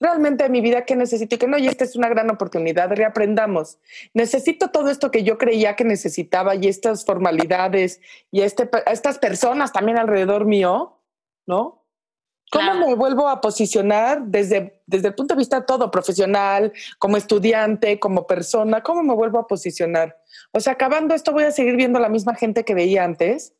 Realmente 0.00 0.44
en 0.44 0.52
mi 0.52 0.60
vida, 0.60 0.84
¿qué 0.84 0.96
necesito 0.96 1.34
y 1.34 1.38
qué 1.38 1.46
no? 1.46 1.58
Y 1.58 1.66
esta 1.66 1.84
es 1.84 1.94
una 1.94 2.08
gran 2.08 2.30
oportunidad, 2.30 2.90
reaprendamos. 2.90 3.78
Necesito 4.14 4.68
todo 4.68 4.90
esto 4.90 5.10
que 5.10 5.24
yo 5.24 5.38
creía 5.38 5.76
que 5.76 5.84
necesitaba 5.84 6.54
y 6.54 6.68
estas 6.68 7.04
formalidades 7.04 8.00
y 8.30 8.42
este, 8.42 8.68
estas 8.86 9.18
personas 9.18 9.72
también 9.72 9.98
alrededor 9.98 10.44
mío, 10.46 10.98
¿no? 11.46 11.79
¿Cómo 12.50 12.74
me 12.74 12.94
vuelvo 12.94 13.28
a 13.28 13.40
posicionar 13.40 14.22
desde, 14.22 14.82
desde 14.86 15.08
el 15.08 15.14
punto 15.14 15.34
de 15.34 15.38
vista 15.38 15.64
todo, 15.64 15.90
profesional, 15.90 16.72
como 16.98 17.16
estudiante, 17.16 18.00
como 18.00 18.26
persona? 18.26 18.82
¿Cómo 18.82 19.04
me 19.04 19.14
vuelvo 19.14 19.38
a 19.38 19.46
posicionar? 19.46 20.18
O 20.52 20.58
sea, 20.58 20.72
acabando 20.72 21.14
esto, 21.14 21.32
voy 21.32 21.44
a 21.44 21.52
seguir 21.52 21.76
viendo 21.76 22.00
la 22.00 22.08
misma 22.08 22.34
gente 22.34 22.64
que 22.64 22.74
veía 22.74 23.04
antes, 23.04 23.54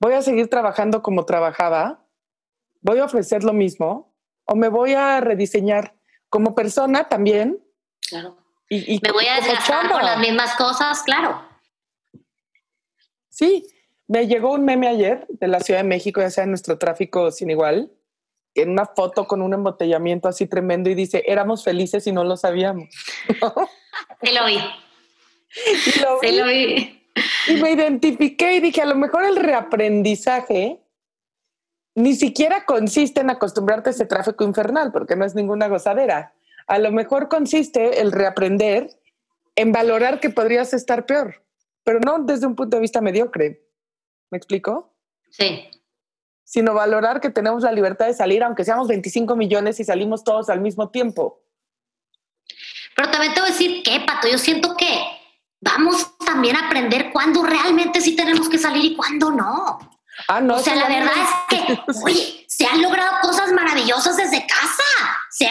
voy 0.00 0.14
a 0.14 0.22
seguir 0.22 0.48
trabajando 0.48 1.02
como 1.02 1.26
trabajaba, 1.26 2.06
voy 2.80 3.00
a 3.00 3.04
ofrecer 3.04 3.44
lo 3.44 3.52
mismo, 3.52 4.14
o 4.46 4.56
me 4.56 4.68
voy 4.68 4.94
a 4.94 5.20
rediseñar 5.20 5.94
como 6.30 6.54
persona 6.54 7.08
también. 7.10 7.62
Claro. 8.08 8.38
Y, 8.70 8.98
me 9.02 9.12
voy 9.12 9.26
a 9.26 9.34
desgastar 9.36 9.90
con 9.90 10.02
las 10.02 10.18
mismas 10.18 10.56
cosas, 10.56 11.02
claro. 11.02 11.42
Sí, 13.28 13.66
me 14.08 14.26
llegó 14.26 14.52
un 14.52 14.64
meme 14.64 14.88
ayer 14.88 15.26
de 15.28 15.48
la 15.48 15.60
Ciudad 15.60 15.80
de 15.80 15.88
México, 15.88 16.22
ya 16.22 16.30
sea 16.30 16.44
en 16.44 16.50
nuestro 16.50 16.78
tráfico 16.78 17.30
sin 17.30 17.50
igual, 17.50 17.90
en 18.54 18.70
una 18.70 18.86
foto 18.86 19.26
con 19.26 19.42
un 19.42 19.54
embotellamiento 19.54 20.28
así 20.28 20.46
tremendo 20.46 20.90
y 20.90 20.94
dice, 20.94 21.22
éramos 21.26 21.64
felices 21.64 22.06
y 22.06 22.12
no 22.12 22.24
lo 22.24 22.36
sabíamos. 22.36 22.88
Se 24.22 24.32
lo 24.32 24.46
vi. 24.46 24.58
Y 25.54 26.00
lo 26.00 26.20
vi. 26.20 26.32
lo 26.32 26.46
vi. 26.46 27.08
Y 27.48 27.56
me 27.56 27.72
identifiqué 27.72 28.54
y 28.54 28.60
dije, 28.60 28.82
a 28.82 28.86
lo 28.86 28.94
mejor 28.94 29.24
el 29.24 29.36
reaprendizaje 29.36 30.80
ni 31.94 32.14
siquiera 32.14 32.64
consiste 32.64 33.20
en 33.20 33.30
acostumbrarte 33.30 33.90
a 33.90 33.92
ese 33.92 34.06
tráfico 34.06 34.44
infernal, 34.44 34.92
porque 34.92 35.16
no 35.16 35.24
es 35.24 35.34
ninguna 35.34 35.68
gozadera. 35.68 36.32
A 36.66 36.78
lo 36.78 36.90
mejor 36.90 37.28
consiste 37.28 38.00
el 38.00 38.12
reaprender 38.12 38.88
en 39.56 39.72
valorar 39.72 40.20
que 40.20 40.30
podrías 40.30 40.72
estar 40.72 41.04
peor, 41.04 41.44
pero 41.84 42.00
no 42.00 42.20
desde 42.20 42.46
un 42.46 42.56
punto 42.56 42.76
de 42.76 42.80
vista 42.80 43.02
mediocre. 43.02 43.62
¿Me 44.30 44.38
explico? 44.38 44.94
Sí 45.28 45.68
sino 46.52 46.74
valorar 46.74 47.22
que 47.22 47.30
tenemos 47.30 47.62
la 47.62 47.72
libertad 47.72 48.04
de 48.04 48.12
salir, 48.12 48.44
aunque 48.44 48.62
seamos 48.62 48.86
25 48.86 49.36
millones 49.36 49.80
y 49.80 49.84
salimos 49.84 50.22
todos 50.22 50.50
al 50.50 50.60
mismo 50.60 50.90
tiempo. 50.90 51.40
Pero 52.94 53.10
también 53.10 53.32
te 53.32 53.40
voy 53.40 53.48
a 53.48 53.52
decir 53.52 53.82
que, 53.82 54.00
Pato, 54.00 54.28
yo 54.28 54.36
siento 54.36 54.76
que 54.76 55.02
vamos 55.62 56.14
también 56.18 56.54
a 56.56 56.66
aprender 56.66 57.10
cuándo 57.10 57.42
realmente 57.42 58.02
sí 58.02 58.14
tenemos 58.14 58.50
que 58.50 58.58
salir 58.58 58.84
y 58.84 58.94
cuándo 58.94 59.30
no. 59.30 59.78
Ah, 60.28 60.42
no. 60.42 60.56
O 60.56 60.58
sea, 60.58 60.74
la 60.74 60.88
verdad 60.88 61.14
es 61.16 61.56
que, 61.56 61.80
oye, 62.04 62.44
se 62.46 62.66
han 62.66 62.82
logrado 62.82 63.20
cosas 63.22 63.50
maravillosas 63.52 64.18
desde 64.18 64.46
casa. 64.46 64.84
Si 65.30 65.46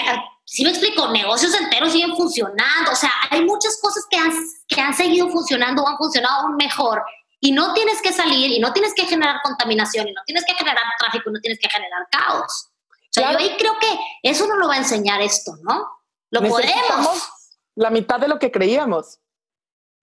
sí 0.45 0.63
me 0.63 0.69
explico, 0.69 1.07
negocios 1.07 1.59
enteros 1.59 1.93
siguen 1.93 2.15
funcionando. 2.15 2.91
O 2.91 2.95
sea, 2.95 3.11
hay 3.31 3.43
muchas 3.43 3.79
cosas 3.81 4.05
que 4.07 4.17
han, 4.17 4.31
que 4.67 4.79
han 4.79 4.93
seguido 4.93 5.29
funcionando 5.29 5.81
o 5.81 5.87
han 5.87 5.97
funcionado 5.97 6.41
aún 6.41 6.57
mejor 6.57 7.01
y 7.41 7.51
no 7.51 7.73
tienes 7.73 8.01
que 8.01 8.13
salir 8.13 8.51
y 8.51 8.59
no 8.59 8.71
tienes 8.71 8.93
que 8.93 9.05
generar 9.05 9.41
contaminación 9.41 10.07
y 10.07 10.13
no 10.13 10.21
tienes 10.25 10.45
que 10.45 10.53
generar 10.53 10.83
tráfico 10.99 11.29
y 11.29 11.33
no 11.33 11.39
tienes 11.41 11.59
que 11.59 11.69
generar 11.69 12.07
caos. 12.11 12.69
O 12.89 13.13
sea, 13.13 13.31
yo 13.33 13.39
ahí 13.39 13.55
creo 13.57 13.77
que 13.79 13.99
eso 14.23 14.47
no 14.47 14.55
lo 14.55 14.67
va 14.67 14.75
a 14.75 14.77
enseñar 14.77 15.19
esto, 15.21 15.57
¿no? 15.63 15.89
Lo 16.29 16.41
podemos. 16.47 17.29
La 17.75 17.89
mitad 17.89 18.19
de 18.19 18.27
lo 18.27 18.37
que 18.37 18.51
creíamos. 18.51 19.19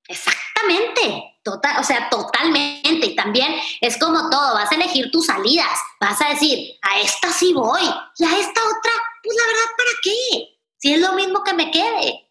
Exactamente, 0.08 1.38
total, 1.42 1.80
o 1.80 1.84
sea, 1.84 2.10
totalmente. 2.10 3.06
Y 3.06 3.14
también 3.14 3.54
es 3.80 3.98
como 3.98 4.28
todo, 4.28 4.54
vas 4.54 4.72
a 4.72 4.74
elegir 4.74 5.10
tus 5.10 5.26
salidas, 5.26 5.78
vas 6.00 6.20
a 6.20 6.30
decir, 6.30 6.76
a 6.82 7.00
esta 7.00 7.30
sí 7.30 7.52
voy 7.52 7.82
y 7.82 8.24
a 8.24 8.38
esta 8.38 8.60
otra, 8.60 8.92
pues 9.22 9.36
la 9.36 9.46
verdad, 9.46 9.70
¿para 9.76 9.90
qué? 10.02 10.58
Si 10.76 10.94
es 10.94 11.00
lo 11.00 11.12
mismo 11.12 11.44
que 11.44 11.54
me 11.54 11.70
quede 11.70 12.27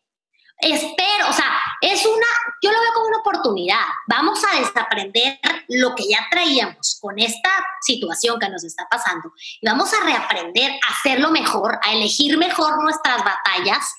espero, 0.60 1.30
o 1.30 1.34
sea, 1.34 1.52
es 1.82 2.06
una, 2.06 2.26
yo 2.62 2.72
lo 2.72 2.82
veo 2.82 2.94
como 2.94 3.08
una 3.08 3.20
oportunidad. 3.20 3.82
Vamos 4.08 4.44
a 4.44 4.60
desaprender 4.60 5.40
lo 5.68 5.94
que 5.96 6.08
ya 6.10 6.28
traíamos 6.32 6.98
con 7.02 7.20
esta 7.20 7.50
situación 7.82 8.40
que 8.40 8.50
nos 8.50 8.64
está 8.64 8.88
pasando 8.90 9.32
y 9.62 9.68
vamos 9.68 9.94
a 9.94 10.04
reaprender 10.04 10.72
a 10.72 10.94
hacerlo 10.94 11.30
mejor, 11.32 11.80
a 11.84 11.94
elegir 11.94 12.38
mejor 12.38 12.82
nuestras 12.82 13.24
batallas, 13.24 13.96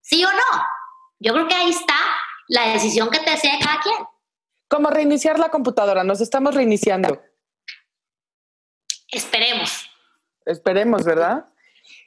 ¿sí 0.00 0.24
o 0.24 0.30
no? 0.30 0.64
Yo 1.18 1.32
creo 1.32 1.48
que 1.48 1.54
ahí 1.54 1.70
está 1.70 1.96
la 2.48 2.68
decisión 2.68 3.10
que 3.10 3.20
te 3.20 3.30
desea 3.30 3.58
cada 3.58 3.80
quien. 3.80 3.96
Como 4.68 4.90
reiniciar 4.90 5.38
la 5.38 5.50
computadora, 5.50 6.04
nos 6.04 6.20
estamos 6.20 6.54
reiniciando. 6.54 7.22
Esperemos. 9.08 9.88
Esperemos, 10.44 11.04
¿verdad? 11.04 11.46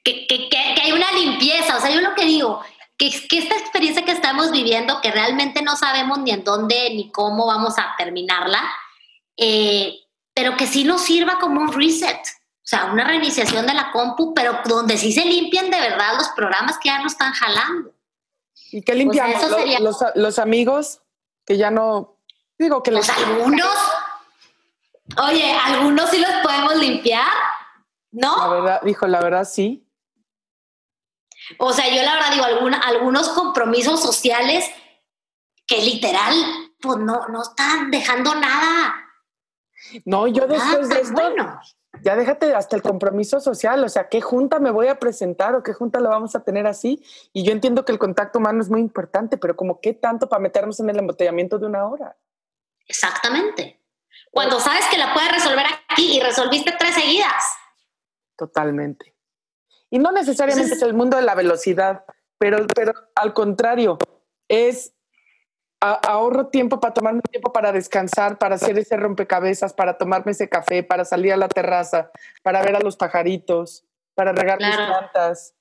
Que, 0.03 0.27
que, 0.27 0.49
que, 0.49 0.75
que 0.75 0.81
hay 0.81 0.91
una 0.91 1.11
limpieza, 1.13 1.77
o 1.77 1.79
sea, 1.79 1.89
yo 1.89 2.01
lo 2.01 2.13
que 2.13 2.25
digo, 2.25 2.61
que, 2.97 3.07
esta 3.07 3.55
experiencia 3.55 4.03
que 4.03 4.11
estamos 4.11 4.51
viviendo, 4.51 4.99
que 5.01 5.11
realmente 5.11 5.61
no 5.61 5.75
sabemos 5.75 6.19
ni 6.19 6.31
en 6.31 6.43
dónde 6.43 6.89
ni 6.95 7.11
cómo 7.11 7.45
vamos 7.45 7.77
a 7.77 7.95
terminarla, 7.97 8.61
eh, 9.37 9.99
pero 10.33 10.57
que 10.57 10.67
sí 10.67 10.83
nos 10.83 11.01
sirva 11.01 11.37
como 11.39 11.61
un 11.61 11.71
reset, 11.71 12.17
o 12.17 12.69
sea, 12.69 12.85
una 12.91 13.05
reiniciación 13.05 13.67
de 13.67 13.73
la 13.73 13.91
compu, 13.91 14.33
pero 14.33 14.59
donde 14.65 14.97
sí 14.97 15.13
se 15.13 15.25
limpien 15.25 15.69
de 15.69 15.79
verdad 15.79 16.15
los 16.17 16.29
programas 16.29 16.77
que 16.79 16.89
ya 16.89 16.99
no 16.99 17.07
están 17.07 17.33
jalando. 17.33 17.93
¿Y 18.71 18.81
qué 18.81 18.95
limpiamos? 18.95 19.41
los, 20.15 20.39
amigos 20.39 21.01
que 21.45 21.57
ya 21.57 21.71
no, 21.71 22.17
digo 22.57 22.83
que 22.83 22.91
los... 22.91 23.07
algunos, 23.09 23.77
oye, 25.23 25.53
algunos 25.53 26.09
sí 26.09 26.19
los 26.19 26.31
podemos 26.43 26.75
limpiar, 26.75 27.31
¿no? 28.11 28.35
La 28.37 28.47
verdad, 28.47 28.81
dijo, 28.83 29.07
la 29.07 29.21
verdad 29.21 29.45
sí. 29.45 29.86
O 31.57 31.73
sea, 31.73 31.87
yo 31.93 32.01
la 32.03 32.15
verdad 32.15 32.31
digo, 32.33 32.45
algunos 32.83 33.29
compromisos 33.29 34.01
sociales 34.01 34.65
que 35.65 35.81
literal, 35.81 36.33
pues 36.81 36.97
no, 36.97 37.27
no 37.27 37.41
están 37.41 37.91
dejando 37.91 38.35
nada. 38.35 38.95
No, 40.05 40.27
yo 40.27 40.47
después 40.47 40.89
de 40.89 41.01
esto, 41.01 41.13
bueno. 41.13 41.59
ya 42.01 42.15
déjate 42.15 42.55
hasta 42.55 42.75
el 42.75 42.81
compromiso 42.81 43.39
social, 43.39 43.83
o 43.83 43.89
sea, 43.89 44.09
¿qué 44.09 44.21
junta 44.21 44.59
me 44.59 44.71
voy 44.71 44.87
a 44.87 44.99
presentar 44.99 45.55
o 45.55 45.63
qué 45.63 45.73
junta 45.73 45.99
la 45.99 46.09
vamos 46.09 46.35
a 46.35 46.43
tener 46.43 46.67
así? 46.67 47.03
Y 47.33 47.43
yo 47.43 47.51
entiendo 47.51 47.85
que 47.85 47.91
el 47.91 47.99
contacto 47.99 48.39
humano 48.39 48.61
es 48.61 48.69
muy 48.69 48.79
importante, 48.79 49.37
pero 49.37 49.55
como 49.55 49.79
qué 49.79 49.93
tanto 49.93 50.29
para 50.29 50.41
meternos 50.41 50.79
en 50.79 50.89
el 50.89 50.99
embotellamiento 50.99 51.59
de 51.59 51.67
una 51.67 51.85
hora. 51.85 52.17
Exactamente. 52.87 53.83
Cuando 54.31 54.59
sabes 54.59 54.85
que 54.87 54.97
la 54.97 55.13
puedes 55.13 55.31
resolver 55.31 55.65
aquí 55.89 56.17
y 56.17 56.21
resolviste 56.21 56.73
tres 56.77 56.95
seguidas. 56.95 57.43
Totalmente. 58.37 59.16
Y 59.89 59.99
no 59.99 60.11
necesariamente 60.11 60.75
es 60.75 60.81
el 60.81 60.93
mundo 60.93 61.17
de 61.17 61.23
la 61.23 61.35
velocidad, 61.35 62.03
pero, 62.37 62.65
pero 62.75 62.93
al 63.15 63.33
contrario, 63.33 63.97
es 64.49 64.93
a- 65.81 65.93
ahorro 65.93 66.47
tiempo 66.47 66.79
para 66.79 66.93
tomarme 66.93 67.21
tiempo 67.21 67.53
para 67.53 67.71
descansar, 67.71 68.37
para 68.37 68.55
hacer 68.55 68.77
ese 68.77 68.97
rompecabezas, 68.97 69.73
para 69.73 69.97
tomarme 69.97 70.31
ese 70.33 70.49
café, 70.49 70.83
para 70.83 71.05
salir 71.05 71.31
a 71.33 71.37
la 71.37 71.47
terraza, 71.47 72.11
para 72.43 72.61
ver 72.63 72.75
a 72.75 72.79
los 72.79 72.97
pajaritos, 72.97 73.85
para 74.15 74.31
regar 74.33 74.59
mis 74.59 74.75
plantas. 74.75 75.53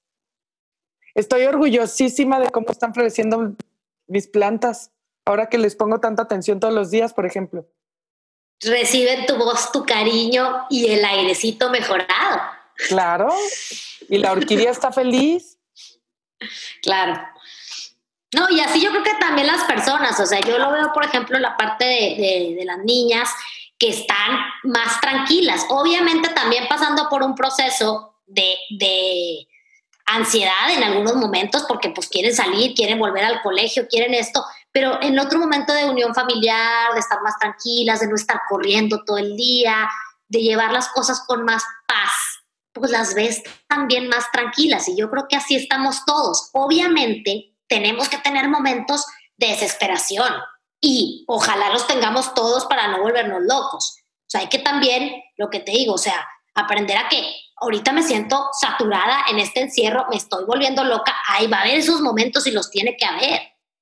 Estoy 1.14 1.44
orgullosísima 1.44 2.40
de 2.40 2.50
cómo 2.50 2.66
están 2.70 2.94
floreciendo 2.94 3.54
mis 4.06 4.26
plantas, 4.28 4.90
ahora 5.24 5.48
que 5.48 5.58
les 5.58 5.76
pongo 5.76 6.00
tanta 6.00 6.22
atención 6.22 6.60
todos 6.60 6.74
los 6.74 6.90
días, 6.90 7.12
por 7.14 7.26
ejemplo. 7.26 7.66
Reciben 8.62 9.26
tu 9.26 9.36
voz, 9.36 9.70
tu 9.72 9.84
cariño 9.84 10.66
y 10.70 10.92
el 10.92 11.04
airecito 11.04 11.70
mejorado. 11.70 12.40
Claro. 12.88 13.32
Y 14.08 14.18
la 14.18 14.32
orquídea 14.32 14.70
está 14.70 14.92
feliz. 14.92 15.58
Claro. 16.82 17.20
No, 18.34 18.50
y 18.50 18.60
así 18.60 18.80
yo 18.80 18.90
creo 18.90 19.02
que 19.02 19.14
también 19.14 19.46
las 19.46 19.64
personas, 19.64 20.18
o 20.20 20.26
sea, 20.26 20.40
yo 20.40 20.58
lo 20.58 20.70
veo, 20.72 20.92
por 20.92 21.04
ejemplo, 21.04 21.38
la 21.38 21.56
parte 21.56 21.84
de, 21.84 21.92
de- 21.92 22.54
de 22.58 22.64
las 22.64 22.78
niñas 22.78 23.30
que 23.78 23.88
están 23.88 24.38
más 24.64 25.00
tranquilas, 25.00 25.64
obviamente 25.68 26.28
también 26.30 26.66
pasando 26.68 27.08
por 27.08 27.22
un 27.22 27.34
proceso 27.34 28.18
de, 28.26 28.56
de 28.70 29.46
ansiedad 30.06 30.70
en 30.70 30.82
algunos 30.82 31.14
momentos, 31.16 31.64
porque 31.68 31.90
pues 31.90 32.08
quieren 32.08 32.34
salir, 32.34 32.74
quieren 32.74 32.98
volver 32.98 33.24
al 33.24 33.42
colegio, 33.42 33.86
quieren 33.88 34.14
esto, 34.14 34.44
pero 34.72 35.00
en 35.02 35.18
otro 35.18 35.38
momento 35.38 35.72
de 35.72 35.84
unión 35.84 36.14
familiar, 36.14 36.92
de 36.94 37.00
estar 37.00 37.20
más 37.22 37.38
tranquilas, 37.38 38.00
de 38.00 38.08
no 38.08 38.14
estar 38.16 38.40
corriendo 38.48 39.02
todo 39.04 39.18
el 39.18 39.36
día, 39.36 39.88
de 40.28 40.40
llevar 40.40 40.72
las 40.72 40.88
cosas 40.88 41.22
con 41.26 41.44
más 41.44 41.62
paz, 41.86 42.12
pues 42.80 42.90
las 42.90 43.14
ves 43.14 43.42
también 43.68 44.08
más 44.08 44.30
tranquilas. 44.30 44.88
Y 44.88 44.96
yo 44.96 45.10
creo 45.10 45.26
que 45.28 45.36
así 45.36 45.56
estamos 45.56 46.04
todos. 46.04 46.50
Obviamente 46.52 47.54
tenemos 47.66 48.08
que 48.08 48.18
tener 48.18 48.48
momentos 48.48 49.04
de 49.36 49.48
desesperación 49.48 50.32
y 50.80 51.24
ojalá 51.26 51.70
los 51.70 51.86
tengamos 51.86 52.34
todos 52.34 52.66
para 52.66 52.88
no 52.88 53.02
volvernos 53.02 53.42
locos. 53.42 53.98
O 53.98 54.28
sea, 54.28 54.40
hay 54.40 54.48
que 54.48 54.58
también, 54.58 55.22
lo 55.36 55.50
que 55.50 55.60
te 55.60 55.72
digo, 55.72 55.94
o 55.94 55.98
sea, 55.98 56.26
aprender 56.54 56.96
a 56.96 57.08
que 57.08 57.34
ahorita 57.56 57.92
me 57.92 58.02
siento 58.02 58.48
saturada 58.52 59.24
en 59.30 59.38
este 59.38 59.60
encierro, 59.60 60.06
me 60.10 60.16
estoy 60.16 60.44
volviendo 60.44 60.84
loca, 60.84 61.14
ahí 61.28 61.46
va 61.46 61.58
a 61.58 61.60
haber 61.62 61.76
esos 61.76 62.00
momentos 62.00 62.46
y 62.46 62.50
los 62.50 62.70
tiene 62.70 62.96
que 62.96 63.06
haber. 63.06 63.40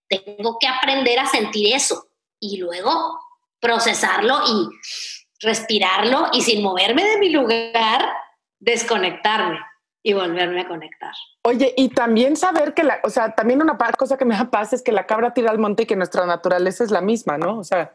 Tengo 0.09 0.59
que 0.59 0.69
aprender 0.69 1.19
a 1.19 1.27
sentir 1.27 1.75
eso 1.75 2.07
y 2.39 2.59
luego 2.59 3.19
procesarlo 3.61 4.41
y 4.47 4.69
respirarlo 5.41 6.29
y 6.33 6.43
sin 6.43 6.63
moverme 6.63 7.05
de 7.05 7.19
mi 7.19 7.31
lugar, 7.31 8.13
desconectarme 8.59 9.59
y 10.03 10.13
volverme 10.13 10.63
a 10.63 10.69
conectar. 10.69 11.13
Oye, 11.43 11.73
y 11.77 11.89
también 11.89 12.37
saber 12.37 12.75
que 12.75 12.85
la, 12.85 13.01
o 13.05 13.11
sea, 13.11 13.35
también 13.35 13.63
una 13.63 13.77
cosa 13.97 14.17
que 14.19 14.25
me 14.25 14.35
da 14.39 14.51
paz 14.51 14.73
es 14.73 14.83
que 14.83 14.93
la 14.93 15.07
cabra 15.07 15.33
tira 15.33 15.51
al 15.51 15.59
monte 15.59 15.85
y 15.85 15.87
que 15.87 15.97
nuestra 15.97 16.27
naturaleza 16.27 16.85
es 16.85 16.91
la 16.91 17.01
misma, 17.01 17.39
¿no? 17.39 17.59
O 17.59 17.65
sea, 17.65 17.93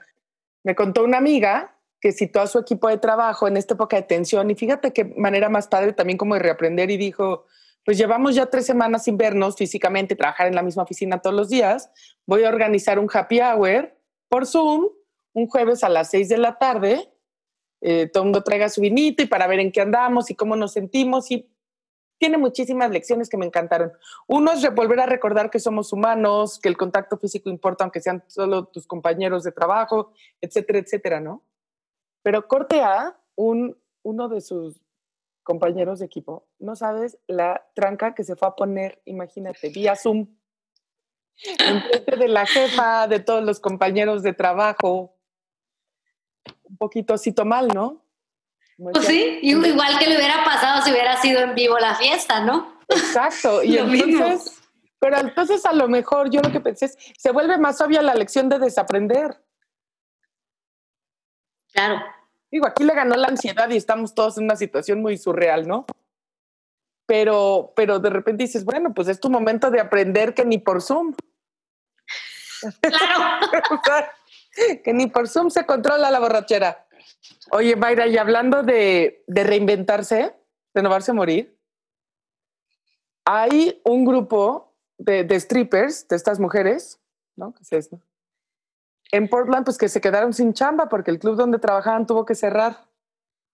me 0.63 0.75
contó 0.75 1.03
una 1.03 1.17
amiga 1.17 1.75
que 2.01 2.11
citó 2.11 2.41
a 2.41 2.47
su 2.47 2.59
equipo 2.59 2.87
de 2.87 2.97
trabajo 2.97 3.47
en 3.47 3.57
esta 3.57 3.73
época 3.73 3.97
de 3.97 4.03
tensión 4.03 4.49
y 4.49 4.55
fíjate 4.55 4.93
qué 4.93 5.05
manera 5.17 5.49
más 5.49 5.67
padre 5.67 5.93
también 5.93 6.17
como 6.17 6.35
de 6.35 6.39
reaprender 6.39 6.89
y 6.91 6.97
dijo, 6.97 7.45
pues 7.83 7.97
llevamos 7.97 8.35
ya 8.35 8.45
tres 8.45 8.65
semanas 8.65 9.03
sin 9.03 9.17
vernos 9.17 9.57
físicamente, 9.57 10.15
trabajar 10.15 10.47
en 10.47 10.55
la 10.55 10.61
misma 10.61 10.83
oficina 10.83 11.19
todos 11.21 11.35
los 11.35 11.49
días, 11.49 11.91
voy 12.25 12.45
a 12.45 12.49
organizar 12.49 12.99
un 12.99 13.09
happy 13.11 13.41
hour 13.41 13.93
por 14.29 14.45
Zoom 14.45 14.89
un 15.33 15.47
jueves 15.47 15.83
a 15.83 15.89
las 15.89 16.09
seis 16.09 16.29
de 16.29 16.37
la 16.37 16.57
tarde, 16.57 17.11
eh, 17.81 18.07
todo 18.07 18.23
mundo 18.23 18.43
traiga 18.43 18.69
su 18.69 18.81
vinito 18.81 19.23
y 19.23 19.27
para 19.27 19.47
ver 19.47 19.59
en 19.59 19.71
qué 19.71 19.81
andamos 19.81 20.29
y 20.29 20.35
cómo 20.35 20.55
nos 20.55 20.73
sentimos 20.73 21.31
y 21.31 21.49
tiene 22.19 22.37
muchísimas 22.37 22.91
lecciones 22.91 23.29
que 23.29 23.37
me 23.37 23.45
encantaron. 23.45 23.93
Uno 24.27 24.51
es 24.51 24.75
volver 24.75 24.99
a 24.99 25.05
recordar 25.05 25.49
que 25.49 25.59
somos 25.59 25.93
humanos, 25.93 26.59
que 26.59 26.69
el 26.69 26.77
contacto 26.77 27.17
físico 27.17 27.49
importa 27.49 27.85
aunque 27.85 28.01
sean 28.01 28.23
solo 28.27 28.65
tus 28.65 28.85
compañeros 28.85 29.43
de 29.43 29.53
trabajo, 29.53 30.11
etcétera, 30.41 30.79
etcétera, 30.79 31.21
¿no? 31.21 31.43
Pero 32.21 32.47
corte 32.47 32.81
a 32.81 33.17
un, 33.35 33.77
uno 34.03 34.27
de 34.27 34.41
sus 34.41 34.81
compañeros 35.43 35.99
de 35.99 36.05
equipo, 36.05 36.45
no 36.59 36.75
sabes 36.75 37.17
la 37.25 37.65
tranca 37.73 38.13
que 38.13 38.23
se 38.23 38.35
fue 38.35 38.49
a 38.49 38.55
poner, 38.55 39.01
imagínate, 39.05 39.69
vía 39.69 39.95
Zoom, 39.95 40.27
enfrente 41.65 42.17
de 42.17 42.27
la 42.27 42.45
jefa, 42.45 43.07
de 43.07 43.19
todos 43.19 43.43
los 43.43 43.59
compañeros 43.59 44.21
de 44.21 44.33
trabajo, 44.33 45.15
un 46.63 46.77
poquito 46.77 47.13
asito 47.13 47.45
mal, 47.45 47.67
¿no? 47.67 48.03
Pues 48.77 49.05
sí, 49.05 49.39
igual 49.41 49.99
que 49.99 50.07
le 50.07 50.15
hubiera 50.15 50.43
pasado 50.43 50.81
si 50.83 50.91
hubiera 50.91 51.21
sido 51.21 51.41
en 51.41 51.53
vivo 51.53 51.77
la 51.79 51.95
fiesta, 51.95 52.39
¿no? 52.39 52.79
Exacto. 52.87 53.61
Y 53.61 53.73
Lo 53.77 53.85
mismo. 53.85 54.23
entonces, 54.25 54.61
pero 54.99 55.17
entonces 55.17 55.65
a 55.65 55.73
lo 55.73 55.87
mejor 55.89 56.29
yo 56.29 56.41
lo 56.41 56.51
que 56.51 56.61
pensé 56.61 56.85
es, 56.85 56.97
se 57.17 57.31
vuelve 57.31 57.57
más 57.57 57.81
obvia 57.81 58.01
la 58.01 58.15
lección 58.15 58.47
de 58.47 58.59
desaprender. 58.59 59.43
Claro. 61.73 62.01
Digo, 62.51 62.65
aquí 62.67 62.83
le 62.83 62.93
ganó 62.93 63.15
la 63.15 63.27
ansiedad 63.27 63.69
y 63.69 63.77
estamos 63.77 64.15
todos 64.15 64.37
en 64.37 64.45
una 64.45 64.55
situación 64.55 65.01
muy 65.01 65.17
surreal, 65.17 65.67
¿no? 65.67 65.85
Pero, 67.05 67.73
pero 67.75 67.99
de 67.99 68.09
repente 68.09 68.43
dices, 68.43 68.63
bueno, 68.63 68.93
pues 68.93 69.07
es 69.07 69.19
tu 69.19 69.29
momento 69.29 69.69
de 69.71 69.79
aprender 69.79 70.33
que 70.33 70.45
ni 70.45 70.57
por 70.57 70.81
Zoom, 70.81 71.13
Claro. 72.81 73.45
o 73.71 73.81
sea, 73.83 74.11
que 74.83 74.93
ni 74.93 75.07
por 75.07 75.27
Zoom 75.27 75.49
se 75.49 75.65
controla 75.65 76.11
la 76.11 76.19
borrachera. 76.19 76.87
Oye, 77.51 77.75
Mayra, 77.75 78.07
y 78.07 78.17
hablando 78.17 78.63
de, 78.63 79.23
de 79.27 79.43
reinventarse, 79.43 80.35
renovarse 80.73 81.11
a 81.11 81.13
morir, 81.13 81.57
hay 83.25 83.81
un 83.83 84.05
grupo 84.05 84.75
de, 84.97 85.23
de 85.23 85.39
strippers, 85.39 86.07
de 86.07 86.15
estas 86.15 86.39
mujeres, 86.39 86.99
¿no? 87.35 87.53
¿Qué 87.53 87.63
es 87.63 87.73
esto? 87.73 87.99
En 89.11 89.27
Portland, 89.27 89.65
pues 89.65 89.77
que 89.77 89.89
se 89.89 90.01
quedaron 90.01 90.33
sin 90.33 90.53
chamba 90.53 90.87
porque 90.87 91.11
el 91.11 91.19
club 91.19 91.35
donde 91.35 91.59
trabajaban 91.59 92.05
tuvo 92.05 92.25
que 92.25 92.35
cerrar. 92.35 92.87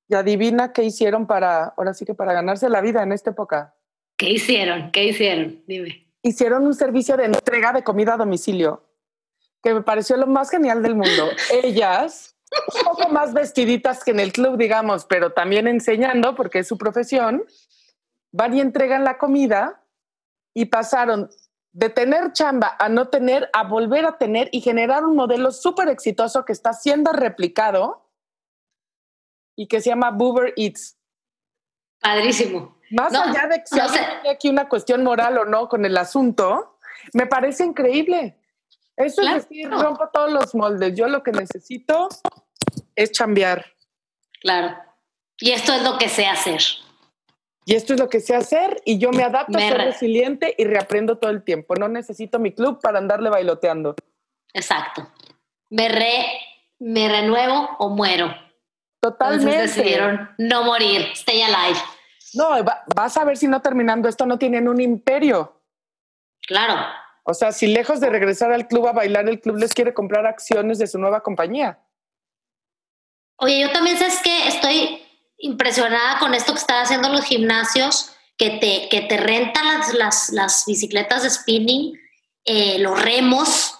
Y 0.07 0.15
adivina 0.15 0.71
qué 0.71 0.83
hicieron 0.83 1.25
para, 1.25 1.73
ahora 1.77 1.93
sí 1.93 2.05
que 2.05 2.13
para 2.13 2.33
ganarse 2.33 2.69
la 2.69 2.81
vida 2.81 3.01
en 3.01 3.11
esta 3.11 3.31
época. 3.31 3.75
¿Qué 4.17 4.29
hicieron? 4.29 4.91
¿Qué 4.91 5.05
hicieron? 5.05 5.63
Dime. 5.65 6.13
Hicieron 6.21 6.65
un 6.65 6.73
servicio 6.73 7.17
de 7.17 7.25
entrega 7.25 7.73
de 7.73 7.83
comida 7.83 8.13
a 8.13 8.17
domicilio 8.17 8.84
que 9.65 9.73
me 9.73 9.81
pareció 9.81 10.15
lo 10.15 10.27
más 10.27 10.51
genial 10.51 10.83
del 10.83 10.93
mundo. 10.93 11.27
Ellas, 11.51 12.35
un 12.77 12.83
poco 12.83 13.09
más 13.09 13.33
vestiditas 13.33 14.03
que 14.03 14.11
en 14.11 14.19
el 14.19 14.31
club, 14.31 14.57
digamos, 14.57 15.05
pero 15.05 15.33
también 15.33 15.67
enseñando, 15.67 16.35
porque 16.35 16.59
es 16.59 16.67
su 16.67 16.77
profesión, 16.77 17.43
van 18.31 18.53
y 18.55 18.61
entregan 18.61 19.03
la 19.03 19.17
comida 19.17 19.81
y 20.53 20.65
pasaron 20.65 21.31
de 21.71 21.89
tener 21.89 22.31
chamba 22.31 22.75
a 22.77 22.89
no 22.89 23.07
tener, 23.07 23.49
a 23.53 23.63
volver 23.63 24.05
a 24.05 24.19
tener 24.19 24.49
y 24.51 24.61
generar 24.61 25.03
un 25.03 25.15
modelo 25.15 25.51
súper 25.51 25.89
exitoso 25.89 26.45
que 26.45 26.53
está 26.53 26.71
siendo 26.71 27.11
replicado 27.11 28.07
y 29.55 29.67
que 29.67 29.81
se 29.81 29.89
llama 29.89 30.11
Boober 30.11 30.53
Eats. 30.57 30.95
Padrísimo. 31.99 32.77
Más 32.91 33.11
No, 33.11 33.19
allá 33.23 33.47
de 33.47 33.57
que 33.61 33.65
si 33.65 33.77
no 33.77 33.89
sé. 33.89 33.97
tiene 33.97 34.29
aquí 34.29 34.47
una 34.47 34.69
cuestión 34.69 35.03
moral 35.03 35.39
o 35.39 35.45
no 35.45 35.67
con 35.67 35.85
el 35.85 35.97
asunto, 35.97 36.77
me 37.13 37.25
parece 37.25 37.65
increíble. 37.65 38.37
Eso 38.97 39.21
Claro. 39.21 39.37
es 39.37 39.49
decir, 39.49 39.69
rompo 39.69 40.09
todos 40.13 40.31
los 40.31 40.55
moldes. 40.55 40.95
Yo 40.95 41.07
lo 41.07 41.21
que 41.23 41.31
necesito 41.31 42.07
es 42.95 43.11
chambear. 43.11 43.65
Claro. 44.41 44.75
Y 45.39 45.51
esto 45.51 45.73
es 45.73 45.83
lo 45.83 45.97
que 45.97 46.07
sé 46.09 46.25
hacer. 46.27 46.61
Y 47.65 47.73
esto 47.75 47.93
es 47.93 47.99
lo 47.99 48.09
que 48.09 48.19
sé 48.19 48.35
hacer 48.35 48.81
y 48.85 48.99
yo 48.99 49.11
me 49.11 49.23
adapto, 49.23 49.53
Me 49.57 49.67
soy 49.67 49.77
re- 49.77 49.85
resiliente 49.85 50.53
y 50.57 50.65
reaprendo 50.65 51.17
todo 51.17 51.31
el 51.31 51.43
tiempo. 51.43 51.75
No 51.75 51.87
necesito 51.87 52.37
mi 52.39 52.53
club 52.53 52.79
para 52.79 52.99
andarle 52.99 53.29
bailoteando. 53.29 53.95
Exacto. 54.53 55.11
Me 55.71 55.89
re, 55.89 56.25
me 56.79 57.09
renuevo 57.09 57.69
o 57.79 57.89
muero. 57.89 58.33
Totalmente. 59.01 59.51
Entonces 59.51 59.75
decidieron 59.75 60.29
no 60.37 60.63
morir, 60.63 61.01
stay 61.13 61.41
alive. 61.41 61.79
No, 62.35 62.63
va- 62.63 62.83
vas 62.95 63.17
a 63.17 63.25
ver 63.25 63.35
si 63.35 63.47
no 63.47 63.61
terminando 63.61 64.07
esto 64.07 64.25
no 64.25 64.37
tienen 64.37 64.67
un 64.67 64.79
imperio. 64.79 65.59
Claro. 66.47 66.75
O 67.27 67.33
sea, 67.33 67.51
si 67.51 67.67
lejos 67.67 67.99
de 67.99 68.09
regresar 68.09 68.51
al 68.51 68.67
club 68.67 68.87
a 68.87 68.93
bailar, 68.93 69.27
el 69.27 69.41
club 69.41 69.57
les 69.57 69.73
quiere 69.73 69.95
comprar 69.95 70.27
acciones 70.27 70.77
de 70.77 70.85
su 70.85 70.99
nueva 70.99 71.23
compañía. 71.23 71.79
Oye, 73.37 73.59
yo 73.59 73.71
también 73.71 73.97
sabes 73.97 74.21
que 74.21 74.47
estoy 74.47 75.01
impresionada 75.39 76.19
con 76.19 76.35
esto 76.35 76.53
que 76.53 76.59
están 76.59 76.83
haciendo 76.83 77.09
los 77.09 77.25
gimnasios, 77.25 78.11
que 78.37 78.51
te, 78.51 78.89
que 78.89 79.01
te 79.01 79.17
rentan 79.17 79.65
las, 79.67 79.93
las, 79.93 80.29
las 80.29 80.65
bicicletas 80.67 81.23
de 81.23 81.31
spinning, 81.31 81.99
eh, 82.45 82.77
los 82.79 83.01
remos, 83.01 83.73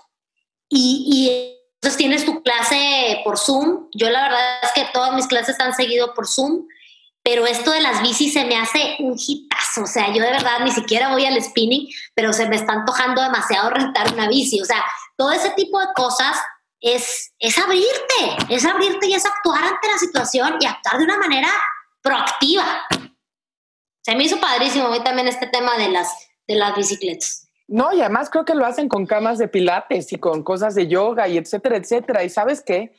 y, 0.67 1.07
y 1.07 1.89
tienes 1.97 2.25
tu 2.25 2.41
clase 2.41 3.21
por 3.23 3.37
Zoom. 3.37 3.89
Yo 3.93 4.09
la 4.09 4.23
verdad 4.23 4.59
es 4.63 4.71
que 4.73 4.87
todas 4.91 5.13
mis 5.13 5.27
clases 5.27 5.59
han 5.59 5.75
seguido 5.75 6.15
por 6.15 6.27
Zoom, 6.27 6.67
pero 7.25 7.47
esto 7.47 7.71
de 7.71 7.81
las 7.81 8.03
bicis 8.03 8.33
se 8.33 8.45
me 8.45 8.55
hace 8.55 8.97
un 8.99 9.15
hitazo. 9.17 9.81
O 9.81 9.87
sea, 9.87 10.13
yo 10.13 10.21
de 10.21 10.29
verdad 10.29 10.59
ni 10.63 10.69
siquiera 10.69 11.11
voy 11.11 11.25
al 11.25 11.41
spinning, 11.41 11.89
pero 12.13 12.31
se 12.31 12.47
me 12.47 12.55
está 12.55 12.73
antojando 12.73 13.19
demasiado 13.19 13.71
rentar 13.71 14.13
una 14.13 14.29
bici. 14.29 14.61
O 14.61 14.65
sea, 14.65 14.85
todo 15.17 15.31
ese 15.31 15.49
tipo 15.55 15.79
de 15.79 15.87
cosas 15.95 16.39
es, 16.79 17.33
es 17.39 17.57
abrirte, 17.57 17.89
es 18.47 18.63
abrirte 18.63 19.07
y 19.07 19.15
es 19.15 19.25
actuar 19.25 19.63
ante 19.63 19.87
la 19.87 19.97
situación 19.97 20.57
y 20.59 20.67
actuar 20.67 20.99
de 20.99 21.03
una 21.03 21.17
manera 21.17 21.49
proactiva. 22.03 22.83
Se 24.03 24.15
me 24.15 24.25
hizo 24.25 24.39
padrísimo 24.39 24.93
a 24.93 25.03
también 25.03 25.27
este 25.27 25.47
tema 25.47 25.79
de 25.79 25.89
las, 25.89 26.29
de 26.47 26.53
las 26.53 26.75
bicicletas. 26.75 27.49
No, 27.67 27.91
y 27.91 28.01
además 28.01 28.29
creo 28.29 28.45
que 28.45 28.53
lo 28.53 28.67
hacen 28.67 28.87
con 28.87 29.07
camas 29.07 29.39
de 29.39 29.47
pilates 29.47 30.13
y 30.13 30.19
con 30.19 30.43
cosas 30.43 30.75
de 30.75 30.85
yoga 30.85 31.27
y 31.27 31.39
etcétera, 31.39 31.77
etcétera. 31.77 32.23
Y 32.23 32.29
sabes 32.29 32.61
qué? 32.61 32.93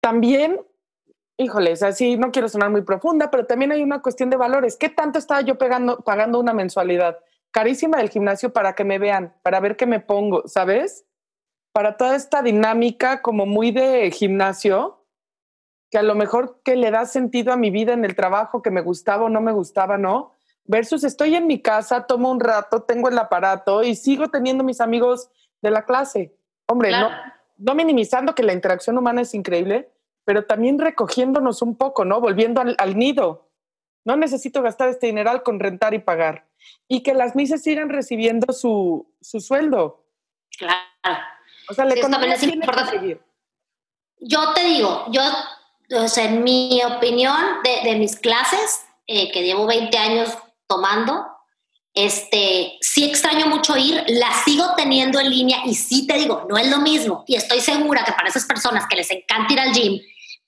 También, 0.00 0.58
híjoles, 1.40 1.82
así 1.82 2.16
no 2.16 2.30
quiero 2.30 2.48
sonar 2.48 2.70
muy 2.70 2.82
profunda, 2.82 3.30
pero 3.30 3.46
también 3.46 3.72
hay 3.72 3.82
una 3.82 4.02
cuestión 4.02 4.30
de 4.30 4.36
valores. 4.36 4.76
¿Qué 4.76 4.88
tanto 4.88 5.18
estaba 5.18 5.40
yo 5.40 5.58
pegando, 5.58 5.98
pagando 6.00 6.38
una 6.38 6.52
mensualidad 6.52 7.18
carísima 7.50 7.98
del 7.98 8.10
gimnasio 8.10 8.52
para 8.52 8.74
que 8.74 8.84
me 8.84 8.98
vean, 8.98 9.34
para 9.42 9.60
ver 9.60 9.76
qué 9.76 9.86
me 9.86 10.00
pongo, 10.00 10.46
¿sabes? 10.46 11.06
Para 11.72 11.96
toda 11.96 12.16
esta 12.16 12.42
dinámica 12.42 13.22
como 13.22 13.46
muy 13.46 13.70
de 13.70 14.10
gimnasio, 14.10 15.04
que 15.90 15.98
a 15.98 16.02
lo 16.02 16.14
mejor 16.14 16.60
que 16.64 16.76
le 16.76 16.90
da 16.90 17.06
sentido 17.06 17.52
a 17.52 17.56
mi 17.56 17.70
vida 17.70 17.92
en 17.92 18.04
el 18.04 18.14
trabajo, 18.14 18.62
que 18.62 18.70
me 18.70 18.80
gustaba 18.80 19.24
o 19.24 19.28
no 19.28 19.40
me 19.40 19.52
gustaba, 19.52 19.98
¿no? 19.98 20.34
versus 20.70 21.02
estoy 21.02 21.34
en 21.34 21.48
mi 21.48 21.60
casa, 21.60 22.06
tomo 22.06 22.30
un 22.30 22.38
rato, 22.38 22.82
tengo 22.82 23.08
el 23.08 23.18
aparato 23.18 23.82
y 23.82 23.96
sigo 23.96 24.28
teniendo 24.28 24.62
mis 24.62 24.80
amigos 24.80 25.28
de 25.60 25.70
la 25.72 25.84
clase. 25.84 26.32
Hombre, 26.68 26.92
no, 26.92 27.08
no 27.58 27.74
minimizando 27.74 28.36
que 28.36 28.44
la 28.44 28.52
interacción 28.52 28.96
humana 28.96 29.22
es 29.22 29.34
increíble, 29.34 29.90
pero 30.24 30.44
también 30.46 30.78
recogiéndonos 30.78 31.62
un 31.62 31.76
poco, 31.76 32.04
¿no? 32.04 32.20
Volviendo 32.20 32.60
al, 32.60 32.98
nido. 32.98 33.50
No 34.04 34.16
necesito 34.16 34.62
gastar 34.62 34.88
este 34.88 35.06
dineral 35.06 35.42
con 35.42 35.60
rentar 35.60 35.94
y 35.94 35.98
pagar. 35.98 36.48
Y 36.88 37.02
que 37.02 37.14
las 37.14 37.34
mises 37.36 37.62
sigan 37.62 37.88
recibiendo 37.88 38.52
su, 38.52 39.12
su 39.20 39.40
sueldo. 39.40 40.04
Claro. 40.58 40.80
O 41.68 41.74
sea, 41.74 41.84
la 41.84 41.94
economía 41.94 42.36
tiene 42.36 42.60
que 42.60 42.84
seguir. 42.90 43.20
Yo 44.18 44.52
te 44.52 44.64
digo, 44.64 45.06
yo, 45.10 45.22
o 45.96 46.08
sea, 46.08 46.24
en 46.26 46.44
mi 46.44 46.80
opinión 46.84 47.36
de, 47.64 47.90
de 47.90 47.96
mis 47.96 48.18
clases, 48.18 48.84
eh, 49.06 49.32
que 49.32 49.42
llevo 49.42 49.66
20 49.66 49.96
años 49.98 50.36
tomando. 50.68 51.26
Este, 51.92 52.78
sí 52.80 53.04
extraño 53.04 53.46
mucho 53.46 53.76
ir, 53.76 54.04
la 54.08 54.32
sigo 54.44 54.64
teniendo 54.76 55.18
en 55.18 55.28
línea 55.28 55.58
y 55.64 55.74
sí 55.74 56.06
te 56.06 56.14
digo, 56.14 56.46
no 56.48 56.56
es 56.56 56.70
lo 56.70 56.78
mismo. 56.78 57.24
Y 57.26 57.34
estoy 57.34 57.60
segura 57.60 58.04
que 58.04 58.12
para 58.12 58.28
esas 58.28 58.44
personas 58.44 58.84
que 58.88 58.96
les 58.96 59.10
encanta 59.10 59.52
ir 59.52 59.60
al 59.60 59.72
gym, 59.72 60.00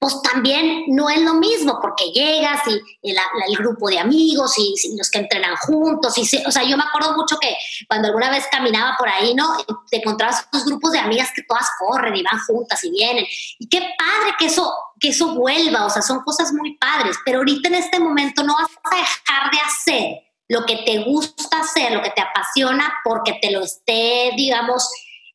pues 0.03 0.21
también 0.21 0.85
no 0.89 1.09
es 1.09 1.23
lo 1.23 1.35
mismo 1.35 1.79
porque 1.81 2.11
llegas 2.11 2.61
y, 2.67 2.73
el 3.03 3.57
grupo 3.57 3.89
de 3.89 4.01
amigos 4.01 4.53
y, 4.59 4.75
los 4.99 5.09
que 5.09 5.21
entrenan 5.21 5.55
juntos. 5.57 6.19
Y, 6.19 6.23
o 6.45 6.51
sea, 6.51 6.65
yo 6.65 6.77
me 6.77 6.83
acuerdo 6.83 7.17
mucho 7.17 7.39
que 7.41 7.57
cuando 7.87 8.09
alguna 8.09 8.29
vez 8.29 8.45
caminaba 8.51 8.97
por 8.99 9.09
ahí, 9.09 9.33
¿no? 9.33 9.57
Te 9.91 9.99
encontrabas 9.99 10.51
tus 10.51 10.65
grupos 10.65 10.91
de 10.91 10.99
amigas 10.99 11.31
que 11.35 11.45
todas 11.45 11.69
corren 11.79 12.17
y 12.17 12.23
van 12.25 12.41
juntas 12.41 12.83
y 12.83 12.91
vienen. 12.91 13.25
Y 13.61 13.69
qué 13.69 13.79
padre 13.79 14.35
que 14.41 14.47
eso, 14.47 14.73
que 14.99 15.11
eso 15.11 15.37
vuelva, 15.37 15.87
o 15.87 15.91
sea, 15.91 16.03
son 16.03 16.21
cosas 16.25 16.53
muy 16.53 16.77
padres. 16.79 17.17
Pero 17.25 17.39
ahorita 17.39 17.69
en 17.69 17.77
este 17.77 18.01
momento 18.01 18.43
no 18.43 18.55
vas 18.55 18.71
a 18.83 18.97
dejar 18.97 19.53
de 19.53 19.59
hacer 19.59 20.32
lo 20.53 20.67
que 20.67 20.83
te 20.85 20.99
gusta 20.99 21.61
hacer, 21.61 21.93
lo 21.93 22.03
que 22.03 22.11
te 22.11 22.21
apasiona, 22.21 22.93
porque 23.05 23.38
te 23.41 23.51
lo 23.51 23.61
esté, 23.61 24.33
digamos, 24.37 24.87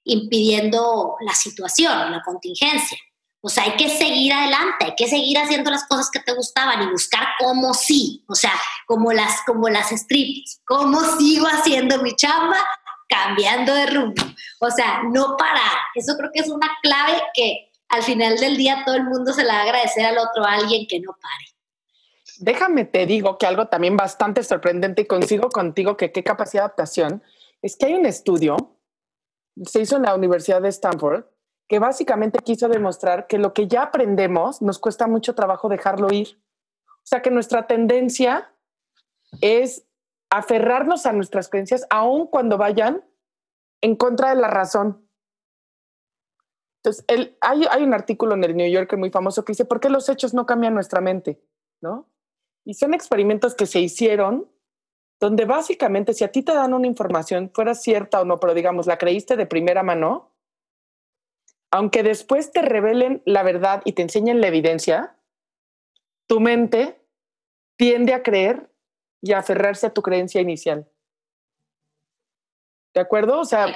impidiendo 0.03 1.15
la 1.21 1.33
situación, 1.33 2.11
la 2.11 2.21
contingencia. 2.21 2.99
O 3.41 3.49
sea, 3.49 3.63
hay 3.63 3.75
que 3.77 3.89
seguir 3.89 4.31
adelante, 4.31 4.85
hay 4.85 4.95
que 4.95 5.07
seguir 5.07 5.39
haciendo 5.39 5.71
las 5.71 5.87
cosas 5.87 6.11
que 6.11 6.19
te 6.19 6.33
gustaban 6.33 6.83
y 6.83 6.91
buscar 6.91 7.29
cómo 7.39 7.73
sí, 7.73 8.23
o 8.27 8.35
sea, 8.35 8.53
como 8.85 9.11
las, 9.11 9.41
como 9.47 9.69
las 9.69 9.89
strips, 9.89 10.61
cómo 10.67 10.99
sigo 11.17 11.47
haciendo 11.47 12.03
mi 12.03 12.15
chamba, 12.15 12.57
cambiando 13.09 13.73
de 13.73 13.87
rumbo. 13.87 14.23
O 14.59 14.69
sea, 14.69 15.01
no 15.11 15.35
parar. 15.35 15.77
Eso 15.95 16.15
creo 16.15 16.29
que 16.31 16.41
es 16.41 16.49
una 16.49 16.69
clave 16.83 17.23
que 17.33 17.71
al 17.89 18.03
final 18.03 18.37
del 18.37 18.55
día 18.55 18.83
todo 18.85 18.95
el 18.95 19.05
mundo 19.05 19.33
se 19.33 19.43
la 19.43 19.53
va 19.53 19.59
a 19.61 19.63
agradecer 19.63 20.05
al 20.05 20.19
otro 20.19 20.45
a 20.45 20.53
alguien 20.53 20.85
que 20.87 20.99
no 20.99 21.13
pare. 21.19 21.56
Déjame 22.39 22.85
te 22.85 23.05
digo 23.05 23.37
que 23.37 23.45
algo 23.45 23.67
también 23.67 23.97
bastante 23.97 24.43
sorprendente 24.43 25.03
y 25.03 25.05
consigo 25.05 25.49
contigo 25.49 25.97
que 25.97 26.11
qué 26.11 26.23
capacidad 26.23 26.61
de 26.61 26.65
adaptación 26.65 27.23
es 27.61 27.75
que 27.75 27.87
hay 27.87 27.93
un 27.95 28.05
estudio, 28.05 28.77
se 29.63 29.81
hizo 29.81 29.95
en 29.97 30.03
la 30.03 30.15
Universidad 30.15 30.61
de 30.61 30.69
Stanford, 30.69 31.25
que 31.67 31.79
básicamente 31.79 32.39
quiso 32.39 32.69
demostrar 32.69 33.27
que 33.27 33.37
lo 33.37 33.53
que 33.53 33.67
ya 33.67 33.83
aprendemos 33.83 34.61
nos 34.61 34.79
cuesta 34.79 35.07
mucho 35.07 35.35
trabajo 35.35 35.67
dejarlo 35.67 36.13
ir. 36.13 36.41
O 36.87 37.05
sea 37.09 37.21
que 37.21 37.31
nuestra 37.31 37.67
tendencia 37.67 38.53
es 39.41 39.85
aferrarnos 40.29 41.05
a 41.05 41.13
nuestras 41.13 41.49
creencias 41.49 41.85
aun 41.89 42.27
cuando 42.27 42.57
vayan 42.57 43.03
en 43.81 43.95
contra 43.95 44.29
de 44.29 44.41
la 44.41 44.47
razón. 44.47 45.09
Entonces, 46.83 47.05
hay, 47.07 47.65
hay, 47.69 47.83
un 47.83 47.93
artículo 47.93 48.35
en 48.35 48.43
el 48.43 48.55
New 48.55 48.69
Yorker 48.69 48.97
muy 48.97 49.09
famoso 49.09 49.43
que 49.43 49.51
dice, 49.51 49.65
¿por 49.65 49.79
qué 49.79 49.89
los 49.89 50.07
hechos 50.07 50.33
no 50.33 50.45
cambian 50.45 50.73
nuestra 50.73 51.01
mente? 51.01 51.41
¿No? 51.81 52.09
Y 52.67 52.73
son 52.73 52.93
experimentos 52.93 53.55
que 53.55 53.65
se 53.65 53.79
hicieron 53.79 54.51
donde 55.21 55.45
básicamente 55.45 56.13
si 56.13 56.25
a 56.25 56.31
ti 56.33 56.43
te 56.43 56.53
dan 56.53 56.73
una 56.73 56.85
información, 56.85 57.49
fuera 57.53 57.73
cierta 57.73 58.19
o 58.19 58.25
no, 58.25 58.41
pero 58.41 58.53
digamos, 58.53 58.87
la 58.87 58.97
creíste 58.97 59.37
de 59.37 59.45
primera 59.45 59.83
mano, 59.83 60.35
aunque 61.71 62.03
después 62.03 62.51
te 62.51 62.61
revelen 62.61 63.23
la 63.25 63.41
verdad 63.41 63.81
y 63.85 63.93
te 63.93 64.01
enseñen 64.01 64.41
la 64.41 64.47
evidencia, 64.47 65.15
tu 66.27 66.41
mente 66.41 67.01
tiende 67.77 68.13
a 68.13 68.21
creer 68.21 68.69
y 69.21 69.31
a 69.31 69.39
aferrarse 69.39 69.87
a 69.87 69.93
tu 69.93 70.01
creencia 70.01 70.41
inicial. 70.41 70.91
¿De 72.93 72.99
acuerdo? 72.99 73.39
O 73.39 73.45
sea, 73.45 73.73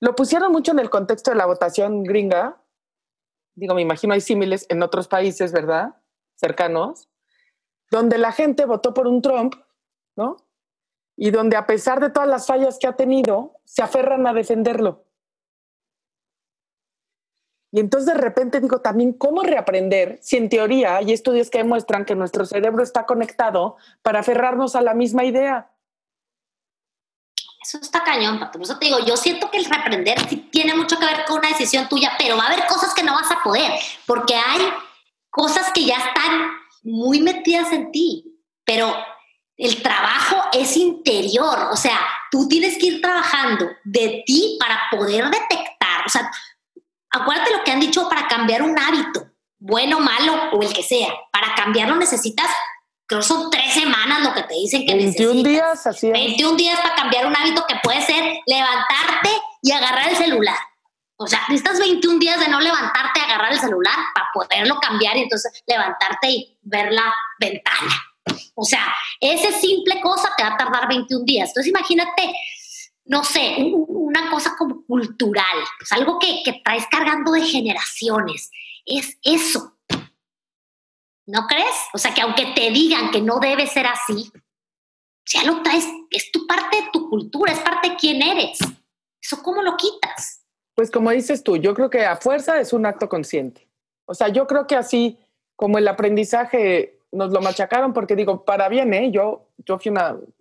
lo 0.00 0.16
pusieron 0.16 0.50
mucho 0.50 0.72
en 0.72 0.80
el 0.80 0.90
contexto 0.90 1.30
de 1.30 1.36
la 1.36 1.46
votación 1.46 2.02
gringa. 2.02 2.60
Digo, 3.54 3.76
me 3.76 3.82
imagino 3.82 4.12
hay 4.12 4.20
símiles 4.20 4.66
en 4.70 4.82
otros 4.82 5.06
países, 5.06 5.52
¿verdad? 5.52 5.94
Cercanos, 6.34 7.08
donde 7.92 8.16
la 8.16 8.32
gente 8.32 8.64
votó 8.64 8.94
por 8.94 9.06
un 9.06 9.20
Trump, 9.20 9.54
¿no? 10.16 10.38
Y 11.14 11.30
donde 11.30 11.56
a 11.56 11.66
pesar 11.66 12.00
de 12.00 12.08
todas 12.08 12.28
las 12.28 12.46
fallas 12.46 12.78
que 12.78 12.86
ha 12.86 12.96
tenido, 12.96 13.60
se 13.64 13.82
aferran 13.82 14.26
a 14.26 14.32
defenderlo. 14.32 15.04
Y 17.70 17.80
entonces 17.80 18.14
de 18.14 18.20
repente 18.20 18.60
digo 18.60 18.80
también, 18.80 19.12
¿cómo 19.12 19.42
reaprender 19.42 20.18
si 20.22 20.38
en 20.38 20.48
teoría 20.48 20.96
hay 20.96 21.12
estudios 21.12 21.50
que 21.50 21.58
demuestran 21.58 22.06
que 22.06 22.14
nuestro 22.14 22.46
cerebro 22.46 22.82
está 22.82 23.04
conectado 23.04 23.76
para 24.00 24.20
aferrarnos 24.20 24.74
a 24.74 24.80
la 24.80 24.94
misma 24.94 25.24
idea? 25.24 25.70
Eso 27.62 27.78
está 27.78 28.02
cañón, 28.02 28.40
Pato. 28.40 28.52
Por 28.52 28.62
eso 28.62 28.78
te 28.78 28.86
digo, 28.86 29.00
yo 29.00 29.18
siento 29.18 29.50
que 29.50 29.58
el 29.58 29.66
reaprender 29.66 30.18
tiene 30.50 30.74
mucho 30.74 30.98
que 30.98 31.04
ver 31.04 31.24
con 31.26 31.38
una 31.38 31.48
decisión 31.48 31.88
tuya, 31.90 32.12
pero 32.18 32.38
va 32.38 32.44
a 32.44 32.52
haber 32.52 32.66
cosas 32.66 32.94
que 32.94 33.02
no 33.02 33.12
vas 33.12 33.30
a 33.30 33.42
poder, 33.42 33.70
porque 34.06 34.34
hay 34.34 34.62
cosas 35.30 35.70
que 35.72 35.84
ya 35.84 35.96
están 35.96 36.61
muy 36.82 37.20
metidas 37.20 37.72
en 37.72 37.92
ti, 37.92 38.24
pero 38.64 38.94
el 39.56 39.82
trabajo 39.82 40.36
es 40.52 40.76
interior, 40.76 41.68
o 41.70 41.76
sea, 41.76 41.98
tú 42.30 42.48
tienes 42.48 42.78
que 42.78 42.86
ir 42.86 43.00
trabajando 43.00 43.70
de 43.84 44.22
ti 44.26 44.56
para 44.58 44.80
poder 44.90 45.24
detectar, 45.26 46.06
o 46.06 46.08
sea, 46.08 46.30
acuérdate 47.10 47.52
lo 47.52 47.62
que 47.62 47.70
han 47.70 47.80
dicho 47.80 48.08
para 48.08 48.26
cambiar 48.26 48.62
un 48.62 48.78
hábito, 48.78 49.32
bueno, 49.58 50.00
malo 50.00 50.50
o 50.52 50.62
el 50.62 50.72
que 50.72 50.82
sea. 50.82 51.08
Para 51.30 51.54
cambiarlo 51.54 51.94
necesitas, 51.94 52.50
creo 53.06 53.22
son 53.22 53.48
tres 53.50 53.72
semanas 53.72 54.22
lo 54.22 54.34
que 54.34 54.42
te 54.42 54.54
dicen 54.54 54.84
que 54.84 54.94
21 54.94 55.42
días, 55.44 55.86
así 55.86 56.08
es. 56.08 56.12
21 56.12 56.56
días 56.56 56.80
para 56.80 56.96
cambiar 56.96 57.26
un 57.26 57.36
hábito 57.36 57.64
que 57.68 57.76
puede 57.82 58.02
ser 58.02 58.38
levantarte 58.46 59.30
y 59.62 59.70
agarrar 59.70 60.08
el 60.08 60.16
celular. 60.16 60.56
O 61.22 61.26
sea, 61.26 61.40
necesitas 61.48 61.78
21 61.78 62.18
días 62.18 62.40
de 62.40 62.48
no 62.48 62.60
levantarte 62.60 63.20
agarrar 63.20 63.52
el 63.52 63.60
celular 63.60 63.96
para 64.14 64.28
poderlo 64.32 64.78
cambiar 64.80 65.16
y 65.16 65.22
entonces 65.22 65.62
levantarte 65.66 66.30
y 66.30 66.58
ver 66.62 66.92
la 66.92 67.12
ventana. 67.38 67.90
O 68.54 68.64
sea, 68.64 68.94
esa 69.20 69.52
simple 69.58 70.00
cosa 70.00 70.30
te 70.36 70.42
va 70.42 70.50
a 70.50 70.56
tardar 70.56 70.88
21 70.88 71.24
días. 71.24 71.48
Entonces 71.50 71.70
imagínate 71.70 72.32
no 73.04 73.24
sé, 73.24 73.56
una 73.72 74.30
cosa 74.30 74.54
como 74.56 74.84
cultural, 74.84 75.58
pues 75.78 75.92
algo 75.92 76.18
que, 76.18 76.42
que 76.44 76.60
traes 76.64 76.86
cargando 76.90 77.32
de 77.32 77.42
generaciones. 77.42 78.50
Es 78.86 79.18
eso. 79.22 79.76
¿No 81.26 81.46
crees? 81.46 81.74
O 81.94 81.98
sea, 81.98 82.14
que 82.14 82.20
aunque 82.20 82.46
te 82.54 82.70
digan 82.70 83.10
que 83.10 83.20
no 83.20 83.38
debe 83.38 83.66
ser 83.66 83.86
así, 83.86 84.30
ya 85.26 85.44
lo 85.44 85.62
traes, 85.62 85.86
es 86.10 86.30
tu 86.32 86.46
parte 86.46 86.76
de 86.76 86.88
tu 86.92 87.08
cultura, 87.08 87.52
es 87.52 87.60
parte 87.60 87.90
de 87.90 87.96
quién 87.96 88.22
eres. 88.22 88.58
¿Eso 89.20 89.42
cómo 89.42 89.62
lo 89.62 89.76
quitas? 89.76 90.41
Pues 90.74 90.90
como 90.90 91.10
dices 91.10 91.42
tú, 91.42 91.56
yo 91.56 91.74
creo 91.74 91.90
que 91.90 92.04
a 92.04 92.16
fuerza 92.16 92.60
es 92.60 92.72
un 92.72 92.86
acto 92.86 93.08
consciente. 93.08 93.68
O 94.06 94.14
sea, 94.14 94.28
yo 94.28 94.46
creo 94.46 94.66
que 94.66 94.76
así 94.76 95.18
como 95.56 95.78
el 95.78 95.86
aprendizaje 95.86 96.98
nos 97.12 97.30
lo 97.30 97.40
machacaron 97.40 97.92
porque 97.92 98.16
digo, 98.16 98.44
para 98.44 98.68
bien, 98.68 98.92
¿eh? 98.94 99.10
Yo, 99.10 99.46
yo 99.58 99.78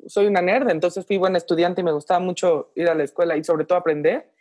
soy 0.08 0.28
una 0.28 0.41
nerd, 0.41 0.70
entonces 0.70 1.06
fui 1.06 1.17
buena 1.17 1.38
estudiante 1.38 1.82
y 1.82 1.84
me 1.84 1.91
gustaba 1.91 2.20
mucho 2.20 2.72
ir 2.76 2.88
a 2.89 2.96
la 2.96 3.04
escuela 3.04 3.36
y 3.36 3.44
sobre 3.44 3.65
todo 3.65 3.78
aprender. 3.78 4.32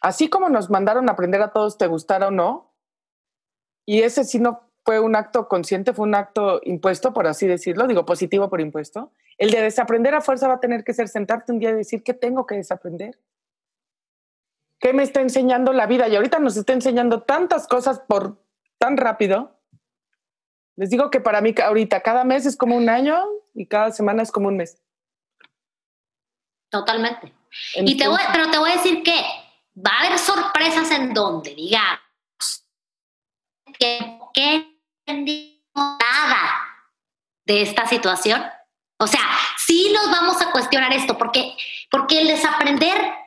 así 0.00 0.28
como 0.28 0.48
nos 0.48 0.70
mandaron 0.70 1.08
a 1.08 1.12
aprender 1.12 1.42
a 1.42 1.52
todos, 1.52 1.78
te 1.78 1.86
gustara 1.86 2.28
o 2.28 2.30
no, 2.30 2.72
y 3.84 4.02
ese 4.02 4.24
sí 4.24 4.38
no 4.38 4.68
fue 4.84 5.00
un 5.00 5.14
acto 5.16 5.48
consciente, 5.48 5.92
fue 5.92 6.06
un 6.06 6.14
acto 6.14 6.60
impuesto, 6.64 7.12
por 7.12 7.26
así 7.26 7.46
decirlo, 7.46 7.86
digo 7.86 8.04
positivo 8.04 8.48
por 8.48 8.60
impuesto. 8.60 9.12
El 9.38 9.50
de 9.50 9.62
desaprender 9.62 10.14
a 10.14 10.20
fuerza 10.20 10.48
va 10.48 10.54
a 10.54 10.60
tener 10.60 10.84
que 10.84 10.92
ser 10.92 11.08
sentarte 11.08 11.52
un 11.52 11.58
día 11.58 11.70
y 11.70 11.74
decir, 11.74 12.02
¿qué 12.02 12.14
tengo 12.14 12.46
que 12.46 12.56
desaprender? 12.56 13.18
¿Qué 14.82 14.92
me 14.92 15.04
está 15.04 15.20
enseñando 15.20 15.72
la 15.72 15.86
vida? 15.86 16.08
Y 16.08 16.16
ahorita 16.16 16.40
nos 16.40 16.56
está 16.56 16.72
enseñando 16.72 17.22
tantas 17.22 17.68
cosas 17.68 18.00
por 18.00 18.44
tan 18.78 18.96
rápido. 18.96 19.56
Les 20.74 20.90
digo 20.90 21.08
que 21.08 21.20
para 21.20 21.40
mí 21.40 21.54
ahorita 21.56 22.02
cada 22.02 22.24
mes 22.24 22.46
es 22.46 22.56
como 22.56 22.76
un 22.76 22.88
año 22.88 23.24
y 23.54 23.66
cada 23.66 23.92
semana 23.92 24.24
es 24.24 24.32
como 24.32 24.48
un 24.48 24.56
mes. 24.56 24.82
Totalmente. 26.68 27.32
y 27.76 27.96
te 27.96 28.08
voy, 28.08 28.18
pero 28.32 28.50
te 28.50 28.58
voy 28.58 28.70
a 28.70 28.76
decir 28.76 29.04
que 29.04 29.14
va 29.76 29.92
a 29.92 30.06
haber 30.06 30.18
sorpresas 30.18 30.90
en 30.90 31.14
donde, 31.14 31.54
digamos, 31.54 32.00
que, 33.78 34.18
que 34.34 34.80
nada 35.76 36.60
de 37.44 37.62
esta 37.62 37.86
situación. 37.86 38.42
O 38.98 39.06
sea, 39.06 39.22
sí 39.58 39.92
nos 39.94 40.10
vamos 40.10 40.42
a 40.42 40.50
cuestionar 40.50 40.92
esto, 40.92 41.16
porque, 41.16 41.56
porque 41.88 42.22
el 42.22 42.26
desaprender, 42.26 43.21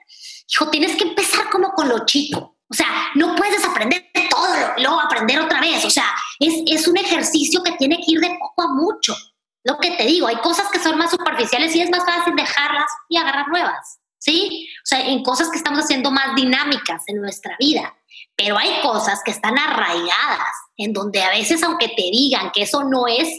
hijo, 0.47 0.69
tienes 0.69 0.95
que 0.95 1.03
empezar 1.03 1.49
como 1.49 1.69
con 1.71 1.89
lo 1.89 2.05
chico. 2.05 2.58
O 2.69 2.73
sea, 2.73 2.88
no 3.15 3.36
puedes 3.36 3.58
desaprender 3.58 4.12
todo 4.29 4.47
luego 4.77 4.99
aprender 4.99 5.39
otra 5.39 5.62
vez. 5.62 5.86
O 5.86 5.89
sea, 5.89 6.13
es, 6.39 6.62
es 6.67 6.88
un 6.88 6.97
ejercicio 6.97 7.62
que 7.63 7.73
tiene 7.73 7.97
que 7.97 8.13
ir 8.13 8.19
de 8.19 8.38
poco 8.39 8.63
a 8.63 8.73
mucho. 8.73 9.15
Lo 9.63 9.77
que 9.77 9.91
te 9.91 10.05
digo, 10.05 10.27
hay 10.27 10.38
cosas 10.38 10.69
que 10.71 10.79
son 10.79 10.97
más 10.97 11.12
superficiales 11.12 11.75
y 11.75 11.81
es 11.81 11.89
más 11.89 12.05
fácil 12.05 12.36
dejarlas 12.36 12.89
y 13.10 13.17
agarrar 13.17 13.47
nuevas. 13.47 13.99
¿Sí? 14.17 14.67
O 14.84 14.86
sea, 14.86 15.08
en 15.08 15.23
cosas 15.23 15.49
que 15.49 15.58
estamos 15.58 15.81
haciendo 15.81 16.10
más 16.10 16.36
dinámicas 16.36 17.03
en 17.08 17.21
nuestra 17.21 17.55
vida. 17.60 17.95
Pero 18.36 18.58
hay 18.58 18.81
cosas 18.81 19.21
que 19.23 19.31
están 19.31 19.58
arraigadas, 19.58 20.55
en 20.77 20.93
donde 20.93 21.21
a 21.21 21.29
veces, 21.29 21.62
aunque 21.63 21.89
te 21.89 22.10
digan 22.12 22.51
que 22.51 22.63
eso 22.63 22.84
no 22.84 23.08
es, 23.08 23.29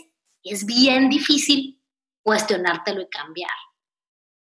es 0.43 0.65
bien 0.65 1.09
difícil 1.09 1.83
cuestionártelo 2.23 3.03
y 3.03 3.09
cambiar. 3.09 3.51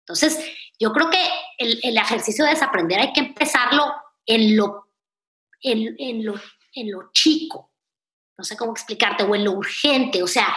Entonces, 0.03 0.37
yo 0.79 0.91
creo 0.91 1.09
que 1.09 1.29
el, 1.57 1.97
ejercicio 1.97 2.43
de 2.43 2.51
desaprender 2.51 2.99
hay 2.99 3.13
que 3.13 3.21
empezarlo 3.21 3.93
en 4.25 4.57
lo, 4.57 4.89
en, 5.61 6.25
lo, 6.25 6.35
en 6.73 6.91
lo 6.91 7.11
chico, 7.13 7.71
no 8.37 8.43
sé 8.43 8.57
cómo 8.57 8.73
explicarte, 8.73 9.23
o 9.23 9.33
en 9.33 9.45
lo 9.45 9.53
urgente, 9.53 10.21
o 10.21 10.27
sea, 10.27 10.53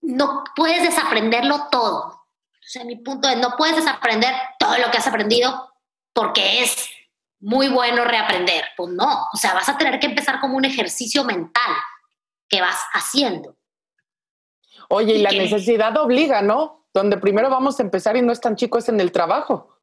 no 0.00 0.44
puedes 0.54 0.82
desaprenderlo 0.82 1.68
todo. 1.70 2.04
O 2.04 2.70
sea, 2.70 2.84
mi 2.84 2.96
punto 2.96 3.28
es, 3.28 3.38
no 3.38 3.56
puedes 3.56 3.76
desaprender 3.76 4.34
todo 4.58 4.76
lo 4.78 4.90
que 4.90 4.98
has 4.98 5.06
aprendido 5.06 5.72
porque 6.12 6.62
es 6.62 6.88
muy 7.40 7.68
bueno 7.68 8.04
reaprender. 8.04 8.64
Pues 8.76 8.92
no, 8.92 9.26
o 9.32 9.36
sea, 9.36 9.54
vas 9.54 9.68
a 9.68 9.78
tener 9.78 9.98
que 9.98 10.06
empezar 10.06 10.38
como 10.40 10.56
un 10.56 10.64
ejercicio 10.64 11.24
mental 11.24 11.72
que 12.48 12.60
vas 12.60 12.78
haciendo. 12.92 13.56
Oye, 14.88 15.14
y, 15.14 15.22
la 15.22 15.30
necesidad 15.30 15.96
obliga, 15.96 16.42
¿no? 16.42 16.87
Donde 16.98 17.16
primero 17.16 17.48
vamos 17.48 17.78
a 17.78 17.84
empezar 17.84 18.16
y 18.16 18.22
no 18.22 18.32
es 18.32 18.40
tan 18.40 18.56
chico 18.56 18.76
es 18.76 18.88
en 18.88 18.98
el 18.98 19.12
trabajo. 19.12 19.78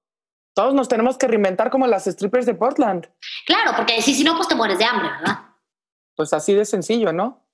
Todos 0.54 0.74
nos 0.74 0.90
tenemos 0.90 1.18
que 1.18 1.30
reinventar 1.30 1.70
como 1.70 1.88
las 1.88 2.04
strippers 2.04 2.46
de 2.46 2.56
Portland. 2.56 3.10
Claro, 3.46 3.72
porque 3.74 4.02
si, 4.02 4.14
si 4.14 4.26
no, 4.26 4.36
pues 4.36 4.50
te 4.50 4.56
mueres 4.56 4.78
de 4.80 4.84
hambre, 4.84 5.08
¿verdad? 5.12 5.40
Pues 6.14 6.34
así 6.34 6.54
de 6.54 6.66
sencillo, 6.66 7.14
¿no? 7.14 7.48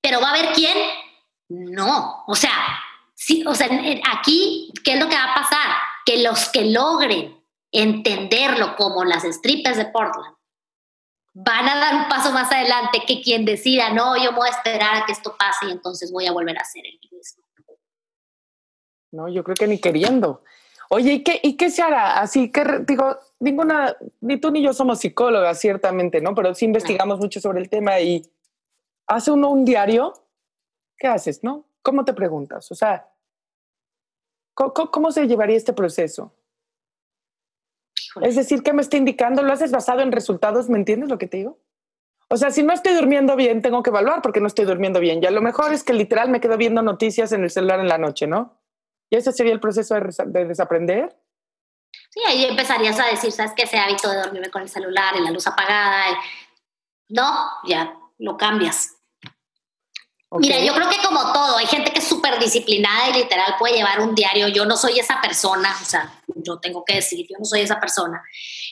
Pero 0.00 0.22
va 0.22 0.28
a 0.28 0.30
haber 0.30 0.54
quién. 0.54 0.74
No, 1.50 2.24
o 2.26 2.34
sea, 2.34 2.50
sí, 3.14 3.44
o 3.46 3.54
sea, 3.54 3.68
aquí, 4.10 4.72
¿qué 4.86 4.94
es 4.94 4.98
lo 4.98 5.10
que 5.10 5.16
va 5.16 5.32
a 5.32 5.34
pasar? 5.34 5.76
Que 6.06 6.22
los 6.22 6.48
que 6.48 6.64
logren 6.64 7.44
entenderlo 7.70 8.74
como 8.74 9.04
las 9.04 9.24
strippers 9.24 9.76
de 9.76 9.84
Portland, 9.84 10.34
van 11.34 11.68
a 11.68 11.76
dar 11.76 11.94
un 11.94 12.08
paso 12.08 12.32
más 12.32 12.50
adelante 12.50 13.02
que 13.06 13.20
quien 13.20 13.44
decida, 13.44 13.90
no, 13.90 14.16
yo 14.16 14.32
voy 14.32 14.48
a 14.48 14.52
esperar 14.52 14.96
a 14.96 15.04
que 15.04 15.12
esto 15.12 15.36
pase 15.38 15.66
y 15.66 15.72
entonces 15.72 16.10
voy 16.10 16.26
a 16.26 16.32
volver 16.32 16.56
a 16.56 16.62
hacer 16.62 16.86
el 16.86 16.98
mismo. 17.12 17.44
No, 19.12 19.28
yo 19.28 19.42
creo 19.44 19.54
que 19.54 19.66
ni 19.66 19.78
queriendo. 19.78 20.42
Oye, 20.88 21.12
¿y 21.12 21.22
qué, 21.22 21.38
¿y 21.42 21.56
qué 21.56 21.70
se 21.70 21.82
hará? 21.82 22.20
Así 22.20 22.50
que, 22.50 22.64
digo, 22.86 23.16
ninguna, 23.38 23.96
ni 24.20 24.38
tú 24.38 24.50
ni 24.50 24.62
yo 24.62 24.72
somos 24.72 24.98
psicólogas, 24.98 25.58
ciertamente, 25.58 26.20
¿no? 26.20 26.34
Pero 26.34 26.54
sí 26.54 26.64
investigamos 26.64 27.20
mucho 27.20 27.40
sobre 27.40 27.60
el 27.60 27.68
tema 27.68 28.00
y 28.00 28.22
hace 29.06 29.30
uno 29.30 29.50
un 29.50 29.64
diario, 29.64 30.12
¿qué 30.98 31.06
haces, 31.06 31.44
no? 31.44 31.64
¿Cómo 31.82 32.04
te 32.04 32.12
preguntas? 32.12 32.70
O 32.72 32.74
sea, 32.74 33.08
cómo 34.54 35.12
se 35.12 35.26
llevaría 35.26 35.56
este 35.56 35.72
proceso? 35.72 36.34
Es 38.22 38.36
decir, 38.36 38.62
¿qué 38.62 38.72
me 38.72 38.82
está 38.82 38.96
indicando? 38.96 39.42
¿Lo 39.42 39.52
haces 39.52 39.70
basado 39.70 40.00
en 40.00 40.12
resultados? 40.12 40.68
¿Me 40.68 40.78
entiendes 40.78 41.08
lo 41.08 41.18
que 41.18 41.26
te 41.26 41.38
digo? 41.38 41.58
O 42.28 42.36
sea, 42.36 42.50
si 42.50 42.62
no 42.62 42.72
estoy 42.72 42.94
durmiendo 42.94 43.36
bien, 43.36 43.62
tengo 43.62 43.82
que 43.82 43.90
evaluar 43.90 44.22
porque 44.22 44.40
no 44.40 44.46
estoy 44.46 44.64
durmiendo 44.64 45.00
bien. 45.00 45.22
Y 45.22 45.26
a 45.26 45.30
lo 45.30 45.40
mejor 45.40 45.72
es 45.72 45.82
que 45.82 45.92
literal 45.92 46.30
me 46.30 46.40
quedo 46.40 46.56
viendo 46.56 46.82
noticias 46.82 47.32
en 47.32 47.42
el 47.42 47.50
celular 47.50 47.80
en 47.80 47.88
la 47.88 47.98
noche, 47.98 48.26
¿no? 48.26 48.59
Y 49.10 49.16
ese 49.16 49.32
sería 49.32 49.52
el 49.52 49.60
proceso 49.60 49.94
de, 49.94 50.44
desaprender. 50.46 51.16
Sí, 52.10 52.20
ahí 52.26 52.44
empezarías 52.44 52.98
a 53.00 53.06
decir, 53.06 53.32
¿sabes 53.32 53.52
qué? 53.56 53.64
Ese 53.64 53.78
hábito 53.78 54.08
de 54.08 54.18
dormirme 54.18 54.50
con 54.50 54.62
el 54.62 54.68
celular 54.68 55.14
y 55.16 55.24
la 55.24 55.32
luz 55.32 55.46
apagada. 55.48 56.16
No, 57.08 57.50
ya 57.66 57.96
lo 58.18 58.36
cambias. 58.36 58.96
Mira, 60.38 60.60
yo 60.60 60.72
creo 60.74 60.88
que 60.88 61.02
como 61.02 61.32
todo, 61.32 61.56
hay 61.56 61.66
gente 61.66 61.92
que 61.92 61.98
es 61.98 62.06
súper 62.06 62.38
disciplinada 62.38 63.10
y 63.10 63.14
literal 63.14 63.56
puede 63.58 63.74
llevar 63.74 64.00
un 64.00 64.14
diario. 64.14 64.46
Yo 64.46 64.64
no 64.64 64.76
soy 64.76 65.00
esa 65.00 65.20
persona, 65.20 65.76
o 65.82 65.84
sea, 65.84 66.22
yo 66.36 66.60
tengo 66.60 66.84
que 66.84 66.94
decir, 66.94 67.26
yo 67.28 67.36
no 67.36 67.44
soy 67.44 67.62
esa 67.62 67.80
persona. 67.80 68.22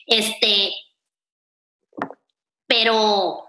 Este, 0.07 0.71
pero 2.69 3.45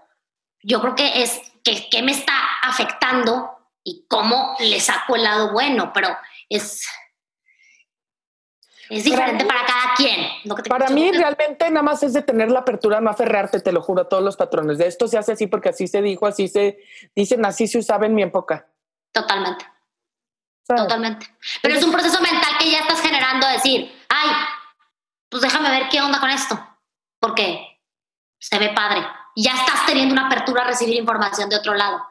yo 0.62 0.80
creo 0.80 0.96
que 0.96 1.22
es 1.22 1.40
que, 1.62 1.88
que 1.88 2.02
me 2.02 2.10
está 2.10 2.34
afectando 2.62 3.48
y 3.84 4.06
cómo 4.08 4.56
le 4.58 4.80
saco 4.80 5.14
el 5.14 5.22
lado 5.22 5.52
bueno, 5.52 5.92
pero 5.94 6.08
es, 6.50 6.86
es 8.90 9.04
diferente 9.04 9.44
para, 9.46 9.64
cada 9.64 9.94
quien. 9.94 10.26
para 10.68 10.90
mí 10.90 11.12
realmente 11.12 11.70
nada 11.70 11.82
más 11.82 12.02
es 12.02 12.12
de 12.12 12.22
tener 12.22 12.50
la 12.50 12.60
apertura, 12.60 13.00
no 13.00 13.08
aferrarte, 13.08 13.60
te 13.60 13.72
lo 13.72 13.80
juro, 13.80 14.02
a 14.02 14.08
todos 14.08 14.22
los 14.22 14.36
patrones. 14.36 14.78
De 14.78 14.86
esto 14.86 15.08
se 15.08 15.16
hace 15.16 15.32
así 15.32 15.46
porque 15.46 15.70
así 15.70 15.86
se 15.86 16.02
dijo, 16.02 16.26
así 16.26 16.48
se 16.48 16.78
dicen, 17.14 17.46
así 17.46 17.66
se 17.68 17.78
usaba 17.78 18.06
en 18.06 18.14
mi 18.14 18.22
época. 18.22 18.68
Totalmente. 19.12 19.64
Totalmente. 20.66 21.26
Pero 21.62 21.74
es 21.74 21.84
un 21.84 21.92
proceso 21.92 22.20
mental 22.20 22.58
que 22.58 22.70
ya 22.70 22.80
estás 22.80 23.00
generando, 23.00 23.46
decir, 23.48 23.92
ay, 24.08 24.30
pues 25.28 25.42
déjame 25.42 25.70
ver 25.70 25.88
qué 25.88 26.00
onda 26.00 26.20
con 26.20 26.30
esto, 26.30 26.58
porque 27.18 27.80
se 28.38 28.58
ve 28.58 28.70
padre. 28.70 29.06
Ya 29.36 29.52
estás 29.52 29.86
teniendo 29.86 30.12
una 30.12 30.26
apertura 30.26 30.62
a 30.62 30.66
recibir 30.66 30.96
información 30.96 31.48
de 31.48 31.56
otro 31.56 31.74
lado. 31.74 32.04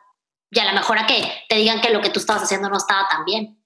Y 0.52 0.60
a 0.60 0.66
lo 0.66 0.74
mejor 0.74 0.98
a 0.98 1.06
que 1.06 1.44
te 1.48 1.56
digan 1.56 1.82
que 1.82 1.92
lo 1.92 2.02
que 2.02 2.10
tú 2.10 2.20
estabas 2.20 2.44
haciendo 2.44 2.70
no 2.70 2.78
estaba 2.78 3.08
tan 3.08 3.26
bien. 3.26 3.59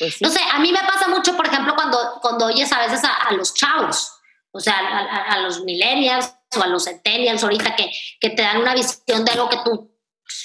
Pues 0.00 0.16
no 0.22 0.30
sé, 0.30 0.40
a 0.50 0.58
mí 0.60 0.72
me 0.72 0.78
pasa 0.78 1.08
mucho, 1.08 1.36
por 1.36 1.46
ejemplo, 1.46 1.74
cuando, 1.74 2.18
cuando 2.22 2.46
oyes 2.46 2.72
a 2.72 2.78
veces 2.78 3.02
a, 3.04 3.30
los 3.34 3.52
chavos, 3.52 4.10
o 4.50 4.58
sea, 4.58 4.78
a, 4.78 5.38
los 5.40 5.62
millennials 5.62 6.34
o 6.56 6.62
a 6.62 6.68
los 6.68 6.84
centennials 6.84 7.44
ahorita 7.44 7.76
que, 7.76 7.92
que 8.18 8.30
te 8.30 8.40
dan 8.40 8.62
una 8.62 8.72
visión 8.72 9.26
de 9.26 9.32
algo 9.32 9.50
que 9.50 9.58
tú 9.62 9.94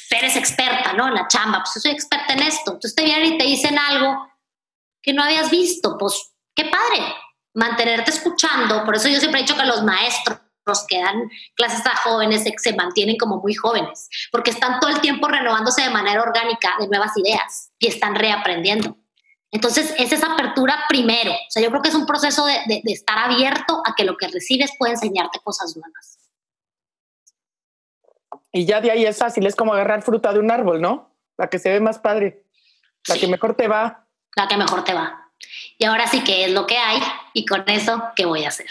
eres 0.09 0.35
experta, 0.35 0.91
¿no? 0.91 1.07
En 1.07 1.13
la 1.13 1.29
chamba, 1.29 1.59
pues 1.59 1.75
yo 1.75 1.81
soy 1.81 1.91
experta 1.91 2.33
en 2.33 2.41
esto. 2.41 2.73
Entonces 2.73 2.95
te 2.95 3.05
vienen 3.05 3.35
y 3.35 3.37
te 3.37 3.45
dicen 3.45 3.79
algo 3.79 4.27
que 5.01 5.13
no 5.13 5.23
habías 5.23 5.49
visto, 5.49 5.97
pues 5.97 6.33
qué 6.53 6.65
padre, 6.65 7.15
mantenerte 7.53 8.11
escuchando. 8.11 8.83
Por 8.83 8.97
eso 8.97 9.07
yo 9.07 9.19
siempre 9.19 9.39
he 9.39 9.43
dicho 9.43 9.55
que 9.55 9.63
los 9.63 9.83
maestros 9.83 10.39
que 10.89 10.99
dan 10.99 11.29
clases 11.55 11.85
a 11.85 11.95
jóvenes 11.95 12.43
se 12.57 12.73
mantienen 12.73 13.15
como 13.15 13.39
muy 13.39 13.53
jóvenes, 13.53 14.09
porque 14.33 14.51
están 14.51 14.81
todo 14.81 14.89
el 14.89 14.99
tiempo 14.99 15.29
renovándose 15.29 15.81
de 15.83 15.91
manera 15.91 16.21
orgánica 16.21 16.73
de 16.77 16.89
nuevas 16.89 17.15
ideas 17.15 17.71
y 17.79 17.87
están 17.87 18.15
reaprendiendo. 18.15 18.97
Entonces, 19.51 19.93
es 19.97 20.11
esa 20.11 20.33
apertura 20.33 20.77
primero. 20.89 21.31
O 21.31 21.49
sea, 21.49 21.63
yo 21.63 21.69
creo 21.69 21.81
que 21.81 21.89
es 21.89 21.95
un 21.95 22.05
proceso 22.05 22.45
de, 22.45 22.59
de, 22.67 22.81
estar 22.91 23.17
abierto 23.17 23.81
a 23.85 23.93
que 23.95 24.03
lo 24.03 24.17
que 24.17 24.27
recibes 24.27 24.71
puede 24.77 24.93
enseñarte 24.93 25.39
cosas 25.43 25.75
nuevas. 25.77 26.19
Y 28.51 28.65
ya 28.65 28.81
de 28.81 28.91
ahí 28.91 29.05
es 29.05 29.17
fácil, 29.17 29.45
es 29.45 29.55
como 29.55 29.73
agarrar 29.73 30.01
fruta 30.01 30.33
de 30.33 30.39
un 30.39 30.51
árbol, 30.51 30.81
¿no? 30.81 31.13
La 31.37 31.49
que 31.49 31.59
se 31.59 31.69
ve 31.69 31.79
más 31.79 31.99
padre, 31.99 32.43
la 33.07 33.17
que 33.17 33.27
mejor 33.27 33.55
te 33.55 33.67
va. 33.67 34.07
La 34.35 34.47
que 34.47 34.57
mejor 34.57 34.83
te 34.83 34.93
va. 34.93 35.31
Y 35.77 35.85
ahora 35.85 36.07
sí 36.07 36.23
que 36.23 36.45
es 36.45 36.51
lo 36.51 36.65
que 36.65 36.77
hay 36.77 37.01
y 37.33 37.45
con 37.45 37.63
eso, 37.67 38.01
¿qué 38.15 38.25
voy 38.25 38.45
a 38.45 38.49
hacer? 38.49 38.69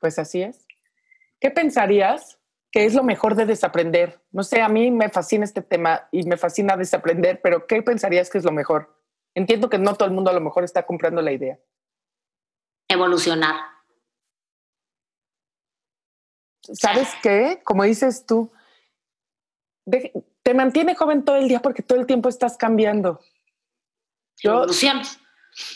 Pues 0.00 0.18
así 0.18 0.42
es. 0.42 0.66
¿Qué 1.40 1.50
pensarías 1.50 2.38
que 2.70 2.84
es 2.84 2.94
lo 2.94 3.02
mejor 3.02 3.34
de 3.34 3.46
desaprender? 3.46 4.20
No 4.30 4.42
sé, 4.42 4.60
a 4.60 4.68
mí 4.68 4.90
me 4.90 5.08
fascina 5.08 5.44
este 5.44 5.62
tema 5.62 6.08
y 6.12 6.22
me 6.24 6.36
fascina 6.36 6.76
desaprender, 6.76 7.40
pero 7.42 7.66
¿qué 7.66 7.82
pensarías 7.82 8.30
que 8.30 8.38
es 8.38 8.44
lo 8.44 8.52
mejor? 8.52 8.97
Entiendo 9.38 9.70
que 9.70 9.78
no 9.78 9.94
todo 9.94 10.08
el 10.08 10.14
mundo 10.14 10.30
a 10.30 10.34
lo 10.34 10.40
mejor 10.40 10.64
está 10.64 10.84
comprando 10.84 11.22
la 11.22 11.30
idea. 11.30 11.60
Evolucionar. 12.88 13.54
¿Sabes 16.60 17.10
qué? 17.22 17.60
Como 17.62 17.84
dices 17.84 18.26
tú, 18.26 18.50
te 20.42 20.54
mantiene 20.54 20.96
joven 20.96 21.24
todo 21.24 21.36
el 21.36 21.46
día 21.46 21.62
porque 21.62 21.84
todo 21.84 22.00
el 22.00 22.06
tiempo 22.06 22.28
estás 22.28 22.56
cambiando. 22.56 23.20
Yo, 24.38 24.56
Evoluciones. 24.56 25.20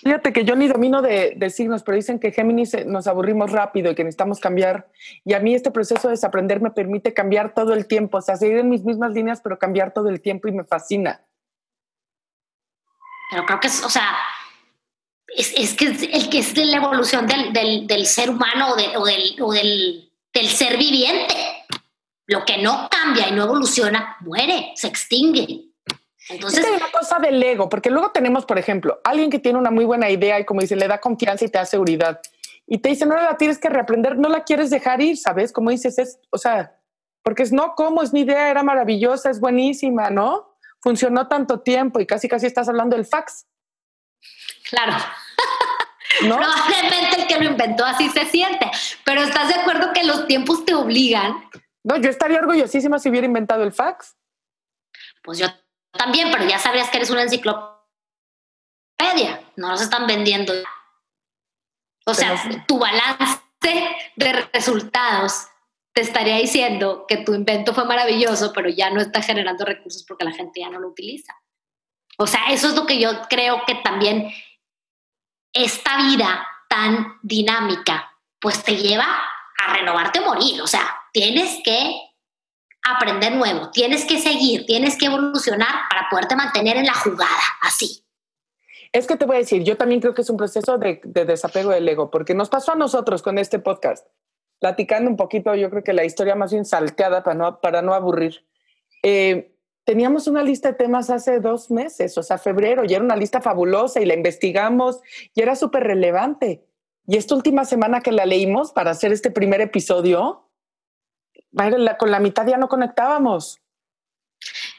Fíjate 0.02 0.32
que 0.32 0.44
yo 0.44 0.56
ni 0.56 0.66
domino 0.66 1.00
de, 1.00 1.34
de, 1.36 1.50
signos, 1.50 1.84
pero 1.84 1.94
dicen 1.94 2.18
que 2.18 2.32
Géminis 2.32 2.74
eh, 2.74 2.84
nos 2.84 3.06
aburrimos 3.06 3.52
rápido 3.52 3.92
y 3.92 3.94
que 3.94 4.02
necesitamos 4.02 4.40
cambiar. 4.40 4.90
Y 5.24 5.34
a 5.34 5.40
mí 5.40 5.54
este 5.54 5.70
proceso 5.70 6.08
de 6.08 6.14
desaprender 6.14 6.60
me 6.60 6.72
permite 6.72 7.14
cambiar 7.14 7.54
todo 7.54 7.74
el 7.74 7.86
tiempo, 7.86 8.18
o 8.18 8.22
sea, 8.22 8.36
seguir 8.36 8.58
en 8.58 8.68
mis 8.68 8.82
mismas 8.82 9.12
líneas, 9.12 9.40
pero 9.40 9.56
cambiar 9.60 9.94
todo 9.94 10.08
el 10.08 10.20
tiempo 10.20 10.48
y 10.48 10.52
me 10.52 10.64
fascina. 10.64 11.24
Pero 13.32 13.46
creo 13.46 13.60
que 13.60 13.68
es, 13.68 13.82
o 13.82 13.88
sea, 13.88 14.14
es, 15.26 15.54
es 15.56 15.72
que 15.72 15.86
es, 15.86 16.02
el 16.02 16.28
que 16.28 16.40
es 16.40 16.54
de 16.54 16.66
la 16.66 16.76
evolución 16.76 17.26
del, 17.26 17.50
del, 17.50 17.86
del 17.86 18.04
ser 18.04 18.28
humano 18.28 18.72
o, 18.72 18.76
de, 18.76 18.94
o, 18.94 19.06
del, 19.06 19.36
o 19.40 19.52
del, 19.54 20.12
del 20.34 20.48
ser 20.48 20.76
viviente. 20.76 21.34
Lo 22.26 22.44
que 22.44 22.58
no 22.58 22.90
cambia 22.90 23.28
y 23.28 23.32
no 23.32 23.44
evoluciona, 23.44 24.18
muere, 24.20 24.72
se 24.76 24.86
extingue. 24.86 25.64
Entonces, 26.28 26.62
es 26.62 26.76
una 26.76 26.92
cosa 26.92 27.18
del 27.18 27.42
ego, 27.42 27.70
porque 27.70 27.90
luego 27.90 28.10
tenemos, 28.10 28.44
por 28.44 28.58
ejemplo, 28.58 29.00
alguien 29.02 29.30
que 29.30 29.38
tiene 29.38 29.58
una 29.58 29.70
muy 29.70 29.86
buena 29.86 30.10
idea 30.10 30.38
y 30.38 30.44
como 30.44 30.60
dice, 30.60 30.76
le 30.76 30.86
da 30.86 31.00
confianza 31.00 31.46
y 31.46 31.48
te 31.48 31.58
da 31.58 31.64
seguridad. 31.64 32.20
Y 32.66 32.78
te 32.78 32.90
dice, 32.90 33.06
no 33.06 33.16
la 33.16 33.38
tienes 33.38 33.58
que 33.58 33.70
reaprender, 33.70 34.18
no 34.18 34.28
la 34.28 34.44
quieres 34.44 34.68
dejar 34.68 35.00
ir, 35.00 35.16
¿sabes? 35.16 35.52
Como 35.52 35.70
dices, 35.70 35.98
es, 35.98 36.20
o 36.28 36.36
sea, 36.36 36.78
porque 37.22 37.44
es 37.44 37.52
no, 37.52 37.74
¿cómo? 37.74 38.02
Es 38.02 38.12
mi 38.12 38.20
idea, 38.20 38.50
era 38.50 38.62
maravillosa, 38.62 39.30
es 39.30 39.40
buenísima, 39.40 40.10
¿no? 40.10 40.51
Funcionó 40.82 41.28
tanto 41.28 41.60
tiempo 41.60 42.00
y 42.00 42.06
casi 42.06 42.28
casi 42.28 42.46
estás 42.46 42.68
hablando 42.68 42.96
del 42.96 43.06
fax. 43.06 43.46
Claro. 44.68 44.92
¿No? 46.24 46.36
Probablemente 46.36 47.22
el 47.22 47.26
que 47.26 47.38
lo 47.38 47.44
inventó 47.44 47.84
así 47.84 48.10
se 48.10 48.26
siente, 48.26 48.70
pero 49.04 49.22
¿estás 49.22 49.48
de 49.48 49.54
acuerdo 49.54 49.92
que 49.92 50.04
los 50.04 50.26
tiempos 50.26 50.64
te 50.64 50.74
obligan? 50.74 51.48
No, 51.84 51.96
yo 51.96 52.10
estaría 52.10 52.38
orgullosísima 52.38 52.98
si 52.98 53.08
hubiera 53.08 53.26
inventado 53.26 53.62
el 53.62 53.72
fax. 53.72 54.16
Pues 55.22 55.38
yo 55.38 55.46
también, 55.92 56.30
pero 56.30 56.44
ya 56.44 56.58
sabrías 56.58 56.90
que 56.90 56.98
eres 56.98 57.10
una 57.10 57.22
enciclopedia. 57.22 57.72
No 59.56 59.68
nos 59.68 59.80
están 59.80 60.06
vendiendo. 60.06 60.52
O 62.04 62.14
sea, 62.14 62.34
tu 62.66 62.78
balance 62.78 63.40
de 64.16 64.48
resultados 64.52 65.46
te 65.92 66.00
estaría 66.00 66.36
diciendo 66.36 67.04
que 67.06 67.18
tu 67.18 67.34
invento 67.34 67.74
fue 67.74 67.84
maravilloso, 67.84 68.52
pero 68.52 68.68
ya 68.68 68.90
no 68.90 69.00
está 69.00 69.22
generando 69.22 69.64
recursos 69.64 70.04
porque 70.04 70.24
la 70.24 70.32
gente 70.32 70.60
ya 70.60 70.70
no 70.70 70.80
lo 70.80 70.88
utiliza. 70.88 71.34
O 72.18 72.26
sea, 72.26 72.46
eso 72.50 72.68
es 72.68 72.74
lo 72.74 72.86
que 72.86 72.98
yo 72.98 73.10
creo 73.28 73.62
que 73.66 73.74
también 73.76 74.30
esta 75.52 75.96
vida 75.98 76.46
tan 76.68 77.18
dinámica, 77.22 78.10
pues 78.40 78.62
te 78.62 78.76
lleva 78.76 79.06
a 79.58 79.72
renovarte 79.74 80.20
o 80.20 80.24
morir. 80.24 80.62
O 80.62 80.66
sea, 80.66 80.96
tienes 81.12 81.60
que 81.62 81.94
aprender 82.82 83.32
nuevo, 83.32 83.70
tienes 83.70 84.04
que 84.04 84.18
seguir, 84.18 84.66
tienes 84.66 84.96
que 84.96 85.06
evolucionar 85.06 85.88
para 85.88 86.08
poderte 86.10 86.34
mantener 86.34 86.76
en 86.76 86.86
la 86.86 86.94
jugada, 86.94 87.42
así. 87.60 88.04
Es 88.92 89.06
que 89.06 89.16
te 89.16 89.24
voy 89.24 89.36
a 89.36 89.38
decir, 89.40 89.62
yo 89.62 89.76
también 89.76 90.00
creo 90.00 90.14
que 90.14 90.22
es 90.22 90.30
un 90.30 90.36
proceso 90.36 90.76
de, 90.76 91.00
desapego 91.04 91.70
del 91.70 91.88
ego, 91.88 92.10
porque 92.10 92.34
nos 92.34 92.50
pasó 92.50 92.72
a 92.72 92.76
nosotros 92.76 93.22
con 93.22 93.38
este 93.38 93.58
podcast, 93.58 94.06
platicando 94.62 95.10
un 95.10 95.16
poquito, 95.16 95.56
yo 95.56 95.68
creo 95.70 95.82
que 95.82 95.92
la 95.92 96.04
historia 96.04 96.36
más 96.36 96.52
bien 96.52 96.64
salteada 96.64 97.24
para 97.24 97.34
no, 97.34 97.60
para 97.60 97.82
no 97.82 97.94
aburrir. 97.94 98.46
Eh, 99.02 99.56
teníamos 99.82 100.28
una 100.28 100.44
lista 100.44 100.68
de 100.68 100.74
temas 100.74 101.10
hace 101.10 101.40
dos 101.40 101.68
meses, 101.68 102.16
o 102.16 102.22
sea, 102.22 102.38
febrero, 102.38 102.84
y 102.84 102.94
era 102.94 103.02
una 103.02 103.16
lista 103.16 103.40
fabulosa 103.40 104.00
y 104.00 104.06
la 104.06 104.14
investigamos 104.14 105.00
y 105.34 105.42
era 105.42 105.56
súper 105.56 105.82
relevante. 105.82 106.64
Y 107.08 107.16
esta 107.16 107.34
última 107.34 107.64
semana 107.64 108.02
que 108.02 108.12
la 108.12 108.24
leímos 108.24 108.70
para 108.70 108.92
hacer 108.92 109.10
este 109.10 109.32
primer 109.32 109.60
episodio, 109.60 110.48
con 111.98 112.12
la 112.12 112.20
mitad 112.20 112.46
ya 112.46 112.56
no 112.56 112.68
conectábamos. 112.68 113.58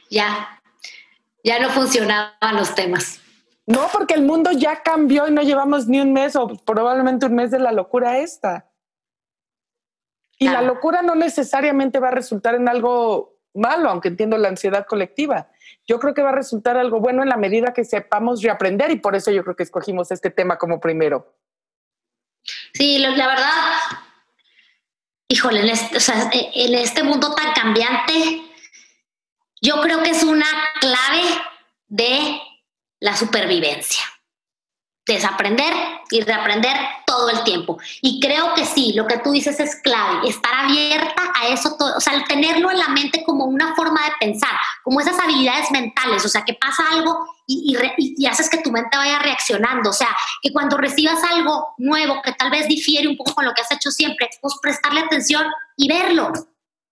Ya, 0.09 0.61
ya 1.43 1.59
no 1.59 1.69
funcionaban 1.71 2.55
los 2.55 2.73
temas. 2.73 3.19
No, 3.65 3.89
porque 3.91 4.13
el 4.13 4.23
mundo 4.23 4.53
ya 4.53 4.81
cambió 4.81 5.27
y 5.27 5.31
no 5.31 5.41
llevamos 5.41 5.87
ni 5.87 5.99
un 5.99 6.13
mes 6.13 6.37
o 6.37 6.47
probablemente 6.47 7.25
un 7.25 7.35
mes 7.35 7.51
de 7.51 7.59
la 7.59 7.73
locura 7.73 8.19
esta. 8.19 8.69
Y 10.43 10.49
la 10.49 10.61
locura 10.61 11.01
no 11.01 11.15
necesariamente 11.15 11.99
va 11.99 12.09
a 12.09 12.11
resultar 12.11 12.55
en 12.55 12.67
algo 12.67 13.39
malo, 13.53 13.89
aunque 13.89 14.09
entiendo 14.09 14.37
la 14.37 14.49
ansiedad 14.49 14.85
colectiva. 14.85 15.49
Yo 15.87 15.99
creo 15.99 16.13
que 16.13 16.21
va 16.21 16.29
a 16.29 16.35
resultar 16.35 16.77
algo 16.77 16.99
bueno 16.99 17.23
en 17.23 17.29
la 17.29 17.37
medida 17.37 17.73
que 17.73 17.85
sepamos 17.85 18.41
reaprender 18.41 18.91
y 18.91 18.97
por 18.97 19.15
eso 19.15 19.31
yo 19.31 19.43
creo 19.43 19.55
que 19.55 19.63
escogimos 19.63 20.11
este 20.11 20.29
tema 20.29 20.57
como 20.57 20.79
primero. 20.79 21.35
Sí, 22.73 22.97
la 22.99 23.27
verdad, 23.27 23.53
híjole, 25.27 25.61
en 25.61 25.69
este, 25.69 25.97
en 26.65 26.73
este 26.75 27.03
mundo 27.03 27.33
tan 27.35 27.53
cambiante, 27.53 28.41
yo 29.61 29.81
creo 29.81 30.03
que 30.03 30.09
es 30.09 30.23
una 30.23 30.45
clave 30.79 31.23
de 31.87 32.41
la 32.99 33.15
supervivencia. 33.15 34.03
Desaprender 35.05 35.73
y 36.11 36.21
reaprender 36.21 36.75
todo 37.13 37.29
el 37.29 37.43
tiempo. 37.43 37.77
Y 38.01 38.19
creo 38.19 38.55
que 38.55 38.65
sí, 38.65 38.93
lo 38.95 39.05
que 39.05 39.19
tú 39.19 39.31
dices 39.31 39.59
es 39.59 39.75
clave, 39.75 40.27
estar 40.27 40.51
abierta 40.65 41.31
a 41.35 41.47
eso, 41.49 41.75
todo, 41.77 41.95
o 41.95 41.99
sea, 41.99 42.23
tenerlo 42.27 42.71
en 42.71 42.79
la 42.79 42.87
mente 42.87 43.23
como 43.23 43.45
una 43.45 43.75
forma 43.75 44.03
de 44.03 44.11
pensar, 44.19 44.57
como 44.83 44.99
esas 44.99 45.19
habilidades 45.19 45.69
mentales, 45.69 46.25
o 46.25 46.29
sea, 46.29 46.43
que 46.43 46.55
pasa 46.55 46.83
algo 46.91 47.27
y, 47.45 47.77
y, 47.97 48.25
haces 48.25 48.49
que 48.49 48.63
tu 48.63 48.71
mente 48.71 48.97
vaya 48.97 49.19
reaccionando, 49.19 49.91
o 49.91 49.93
sea, 49.93 50.09
que 50.41 50.51
cuando 50.51 50.75
recibas 50.75 51.23
algo 51.23 51.75
nuevo 51.77 52.19
que 52.23 52.31
tal 52.31 52.49
vez 52.49 52.67
difiere 52.67 53.07
un 53.07 53.15
poco 53.15 53.35
con 53.35 53.45
lo 53.45 53.53
que 53.53 53.61
has 53.61 53.71
hecho 53.71 53.91
siempre, 53.91 54.29
pues 54.41 54.55
prestarle 54.59 55.01
atención 55.01 55.45
y 55.77 55.87
verlo. 55.87 56.31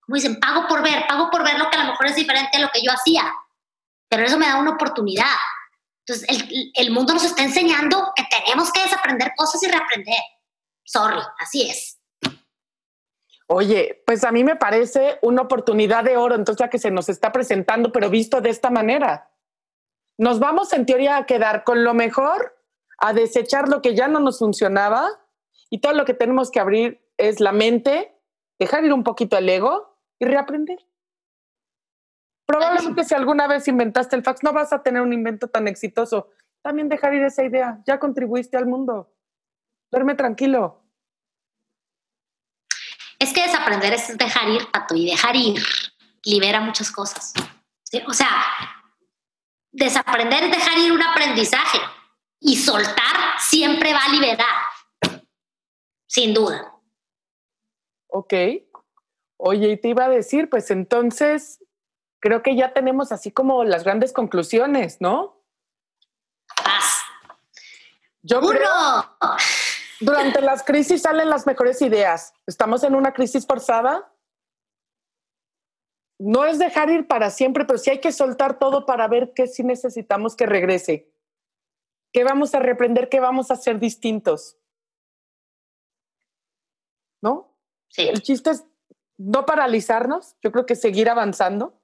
Como 0.06 0.16
dicen, 0.16 0.40
pago 0.40 0.68
por 0.68 0.84
ver, 0.84 1.08
pago 1.08 1.32
por 1.32 1.44
ver 1.44 1.58
lo 1.58 1.70
que 1.70 1.78
a 1.78 1.84
lo 1.84 1.92
mejor 1.92 2.06
es 2.06 2.16
diferente 2.16 2.58
a 2.58 2.62
lo 2.62 2.70
que 2.72 2.82
yo 2.84 2.92
hacía, 2.92 3.34
pero 4.08 4.24
eso 4.24 4.38
me 4.38 4.48
da 4.48 4.58
una 4.58 4.72
oportunidad. 4.72 5.26
Entonces, 6.06 6.28
el, 6.30 6.72
el 6.74 6.92
mundo 6.92 7.14
nos 7.14 7.24
está 7.24 7.44
enseñando 7.44 8.12
que 8.16 8.24
tenemos 8.30 8.72
que 8.72 8.82
desaprender 8.82 9.34
cosas 9.36 9.62
y 9.64 9.68
reaprender. 9.68 10.20
Sorry, 10.84 11.22
así 11.40 11.70
es. 11.70 12.02
Oye, 13.54 14.02
pues 14.06 14.24
a 14.24 14.32
mí 14.32 14.46
me 14.46 14.56
parece 14.56 15.20
una 15.22 15.42
oportunidad 15.42 16.06
de 16.06 16.16
oro, 16.16 16.36
entonces 16.36 16.62
la 16.62 16.70
que 16.70 16.80
se 16.80 16.90
nos 16.90 17.10
está 17.10 17.34
presentando, 17.34 17.92
pero 17.92 18.10
visto 18.10 18.40
de 18.40 18.50
esta 18.50 18.70
manera. 18.70 19.30
Nos 20.18 20.40
vamos 20.40 20.72
en 20.72 20.86
teoría 20.86 21.18
a 21.18 21.26
quedar 21.26 21.66
con 21.66 21.84
lo 21.84 21.94
mejor, 21.94 22.58
a 22.98 23.12
desechar 23.12 23.68
lo 23.68 23.82
que 23.82 23.94
ya 23.94 24.08
no 24.08 24.22
nos 24.22 24.40
funcionaba 24.40 25.10
y 25.70 25.80
todo 25.80 25.92
lo 25.92 26.06
que 26.06 26.14
tenemos 26.14 26.50
que 26.50 26.62
abrir 26.62 27.06
es 27.18 27.42
la 27.42 27.52
mente, 27.52 28.16
dejar 28.58 28.86
ir 28.86 28.94
un 28.94 29.04
poquito 29.04 29.38
el 29.38 29.50
ego 29.50 29.98
y 30.18 30.26
reaprender. 30.26 30.80
Probablemente 32.52 33.06
si 33.06 33.16
alguna 33.16 33.48
vez 33.48 33.66
inventaste 33.70 34.16
el 34.18 34.24
fax, 34.24 34.44
no 34.44 34.52
vas 34.52 34.74
a 34.74 34.84
tener 34.84 35.02
un 35.02 35.14
invento 35.14 35.48
tan 35.48 35.70
exitoso. 35.70 36.32
También 36.62 36.90
dejar 36.90 37.14
ir 37.14 37.24
esa 37.24 37.46
idea. 37.46 37.82
Ya 37.86 37.98
contribuiste 37.98 38.58
al 38.58 38.66
mundo. 38.66 39.14
Duerme 39.90 40.16
tranquilo. 40.16 40.84
Es 43.20 43.32
que 43.32 43.44
desaprender 43.44 43.94
es 43.94 44.18
dejar 44.18 44.50
ir, 44.50 44.70
Pato, 44.70 44.96
y 44.96 45.06
dejar 45.06 45.36
ir 45.36 45.64
libera 46.26 46.60
muchas 46.60 46.92
cosas. 46.92 47.34
O 48.06 48.14
sea, 48.14 48.30
desaprender 49.72 50.44
es 50.44 50.52
dejar 50.52 50.78
ir 50.78 50.92
un 50.92 51.02
aprendizaje 51.02 51.80
y 52.42 52.58
soltar 52.58 53.40
siempre 53.40 53.94
va 53.94 54.04
a 54.04 54.10
liberar, 54.10 55.22
sin 56.06 56.34
duda. 56.34 56.74
Ok. 58.08 58.34
Oye, 59.38 59.70
y 59.72 59.78
te 59.78 59.88
iba 59.88 60.06
a 60.06 60.10
decir, 60.10 60.50
pues 60.50 60.70
entonces, 60.70 61.64
creo 62.22 62.42
que 62.44 62.56
ya 62.56 62.72
tenemos 62.72 63.12
así 63.12 63.32
como 63.32 63.66
las 63.66 63.84
grandes 63.84 64.14
conclusiones, 64.14 65.02
¿no? 65.02 65.44
Paz. 66.64 67.02
Yo 68.22 68.40
creo, 68.40 68.70
durante 70.00 70.42
las 70.42 70.64
crisis 70.64 71.02
salen 71.02 71.30
las 71.30 71.48
mejores 71.48 71.82
ideas. 71.82 72.34
Estamos 72.46 72.84
en 72.84 72.96
una 72.96 73.14
crisis 73.14 73.46
forzada. 73.48 74.14
No 76.20 76.46
es 76.46 76.60
dejar 76.60 76.92
ir 76.92 77.08
para 77.08 77.32
siempre, 77.32 77.66
pero 77.66 77.80
sí 77.80 77.90
hay 77.90 78.00
que 78.00 78.12
soltar 78.12 78.60
todo 78.60 78.86
para 78.86 79.08
ver 79.08 79.34
qué 79.34 79.48
sí 79.48 79.64
necesitamos 79.64 80.36
que 80.36 80.46
regrese. 80.46 81.12
¿Qué 82.14 82.24
vamos 82.24 82.54
a 82.54 82.60
reprender? 82.60 83.10
¿Qué 83.10 83.20
vamos 83.20 83.50
a 83.50 83.56
hacer 83.56 83.80
distintos? 83.80 84.60
¿No? 87.24 87.58
Sí. 87.88 88.08
El 88.08 88.22
chiste 88.22 88.52
es 88.52 88.66
no 89.18 89.48
paralizarnos, 89.48 90.36
yo 90.44 90.52
creo 90.52 90.66
que 90.68 90.76
seguir 90.76 91.10
avanzando 91.10 91.81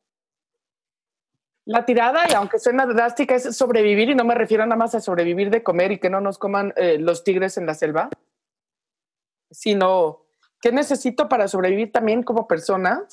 la 1.68 1.86
tirada, 1.86 2.24
y 2.30 2.34
aunque 2.34 2.60
suena 2.60 2.86
drástica, 2.86 3.36
es 3.36 3.56
sobrevivir, 3.56 4.10
y 4.10 4.16
no 4.16 4.24
me 4.24 4.36
refiero 4.36 4.66
nada 4.66 4.78
más 4.78 4.96
a 4.96 5.02
sobrevivir 5.02 5.50
de 5.50 5.64
comer 5.64 5.92
y 5.92 6.00
que 6.00 6.10
no 6.10 6.22
nos 6.22 6.38
coman 6.38 6.74
eh, 6.78 6.98
los 6.98 7.26
tigres 7.26 7.58
en 7.58 7.66
la 7.66 7.74
selva, 7.74 8.10
sino 9.52 10.26
qué 10.62 10.72
necesito 10.72 11.28
para 11.28 11.50
sobrevivir 11.50 11.92
también 11.92 12.24
como 12.24 12.48
persona 12.48 13.06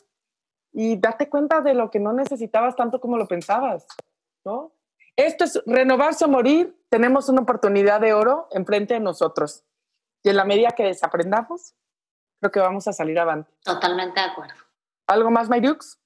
y 0.73 0.97
date 0.97 1.29
cuenta 1.29 1.63
de 1.63 1.75
lo 1.75 1.91
que 1.91 1.99
no 1.99 2.13
necesitabas 2.13 2.77
tanto 2.77 3.01
como 3.01 3.19
lo 3.19 3.27
pensabas, 3.27 3.89
¿no? 4.45 4.73
Esto 5.17 5.45
es 5.45 5.61
renovarse 5.67 6.25
o 6.25 6.29
morir, 6.29 6.81
tenemos 6.91 7.29
una 7.29 7.41
oportunidad 7.41 8.01
de 8.01 8.13
oro 8.13 8.47
enfrente 8.53 8.95
de 8.95 9.01
nosotros. 9.01 9.65
Y 10.23 10.29
en 10.29 10.37
la 10.37 10.45
medida 10.45 10.71
que 10.71 10.85
desaprendamos, 10.85 11.75
creo 12.39 12.53
que 12.53 12.61
vamos 12.61 12.87
a 12.87 12.93
salir 12.93 13.19
adelante. 13.19 13.51
Totalmente 13.65 14.21
de 14.21 14.27
acuerdo. 14.27 14.55
¿Algo 15.09 15.31
más, 15.33 15.49
Mayrux? 15.49 15.99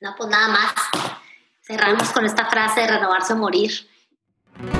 No, 0.00 0.14
pues 0.16 0.28
nada 0.28 0.48
más. 0.48 1.23
Cerramos 1.66 2.10
con 2.10 2.26
esta 2.26 2.44
frase 2.50 2.82
de 2.82 2.88
renovarse 2.88 3.32
o 3.32 3.36
morir. 3.36 3.70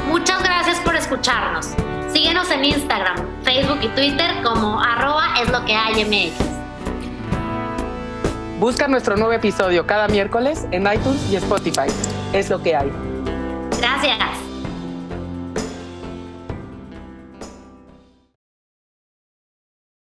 muchas 0.06 0.42
gracias 0.42 0.78
por 0.80 0.94
escucharnos. 0.94 1.70
Síguenos 2.12 2.50
en 2.50 2.62
Instagram, 2.62 3.16
Facebook 3.42 3.78
y 3.80 3.88
Twitter 3.88 4.42
como 4.42 4.78
arroba 4.82 5.34
es 5.42 5.50
lo 5.50 5.64
que 5.64 5.74
hay 5.74 6.04
MX. 6.04 6.34
Busca 8.60 8.86
nuestro 8.86 9.16
nuevo 9.16 9.32
episodio 9.32 9.86
cada 9.86 10.08
miércoles 10.08 10.66
en 10.72 10.82
iTunes 10.82 11.26
y 11.30 11.36
Spotify. 11.36 11.88
Es 12.34 12.50
lo 12.50 12.62
que 12.62 12.76
hay. 12.76 12.92
Gracias. 13.78 14.43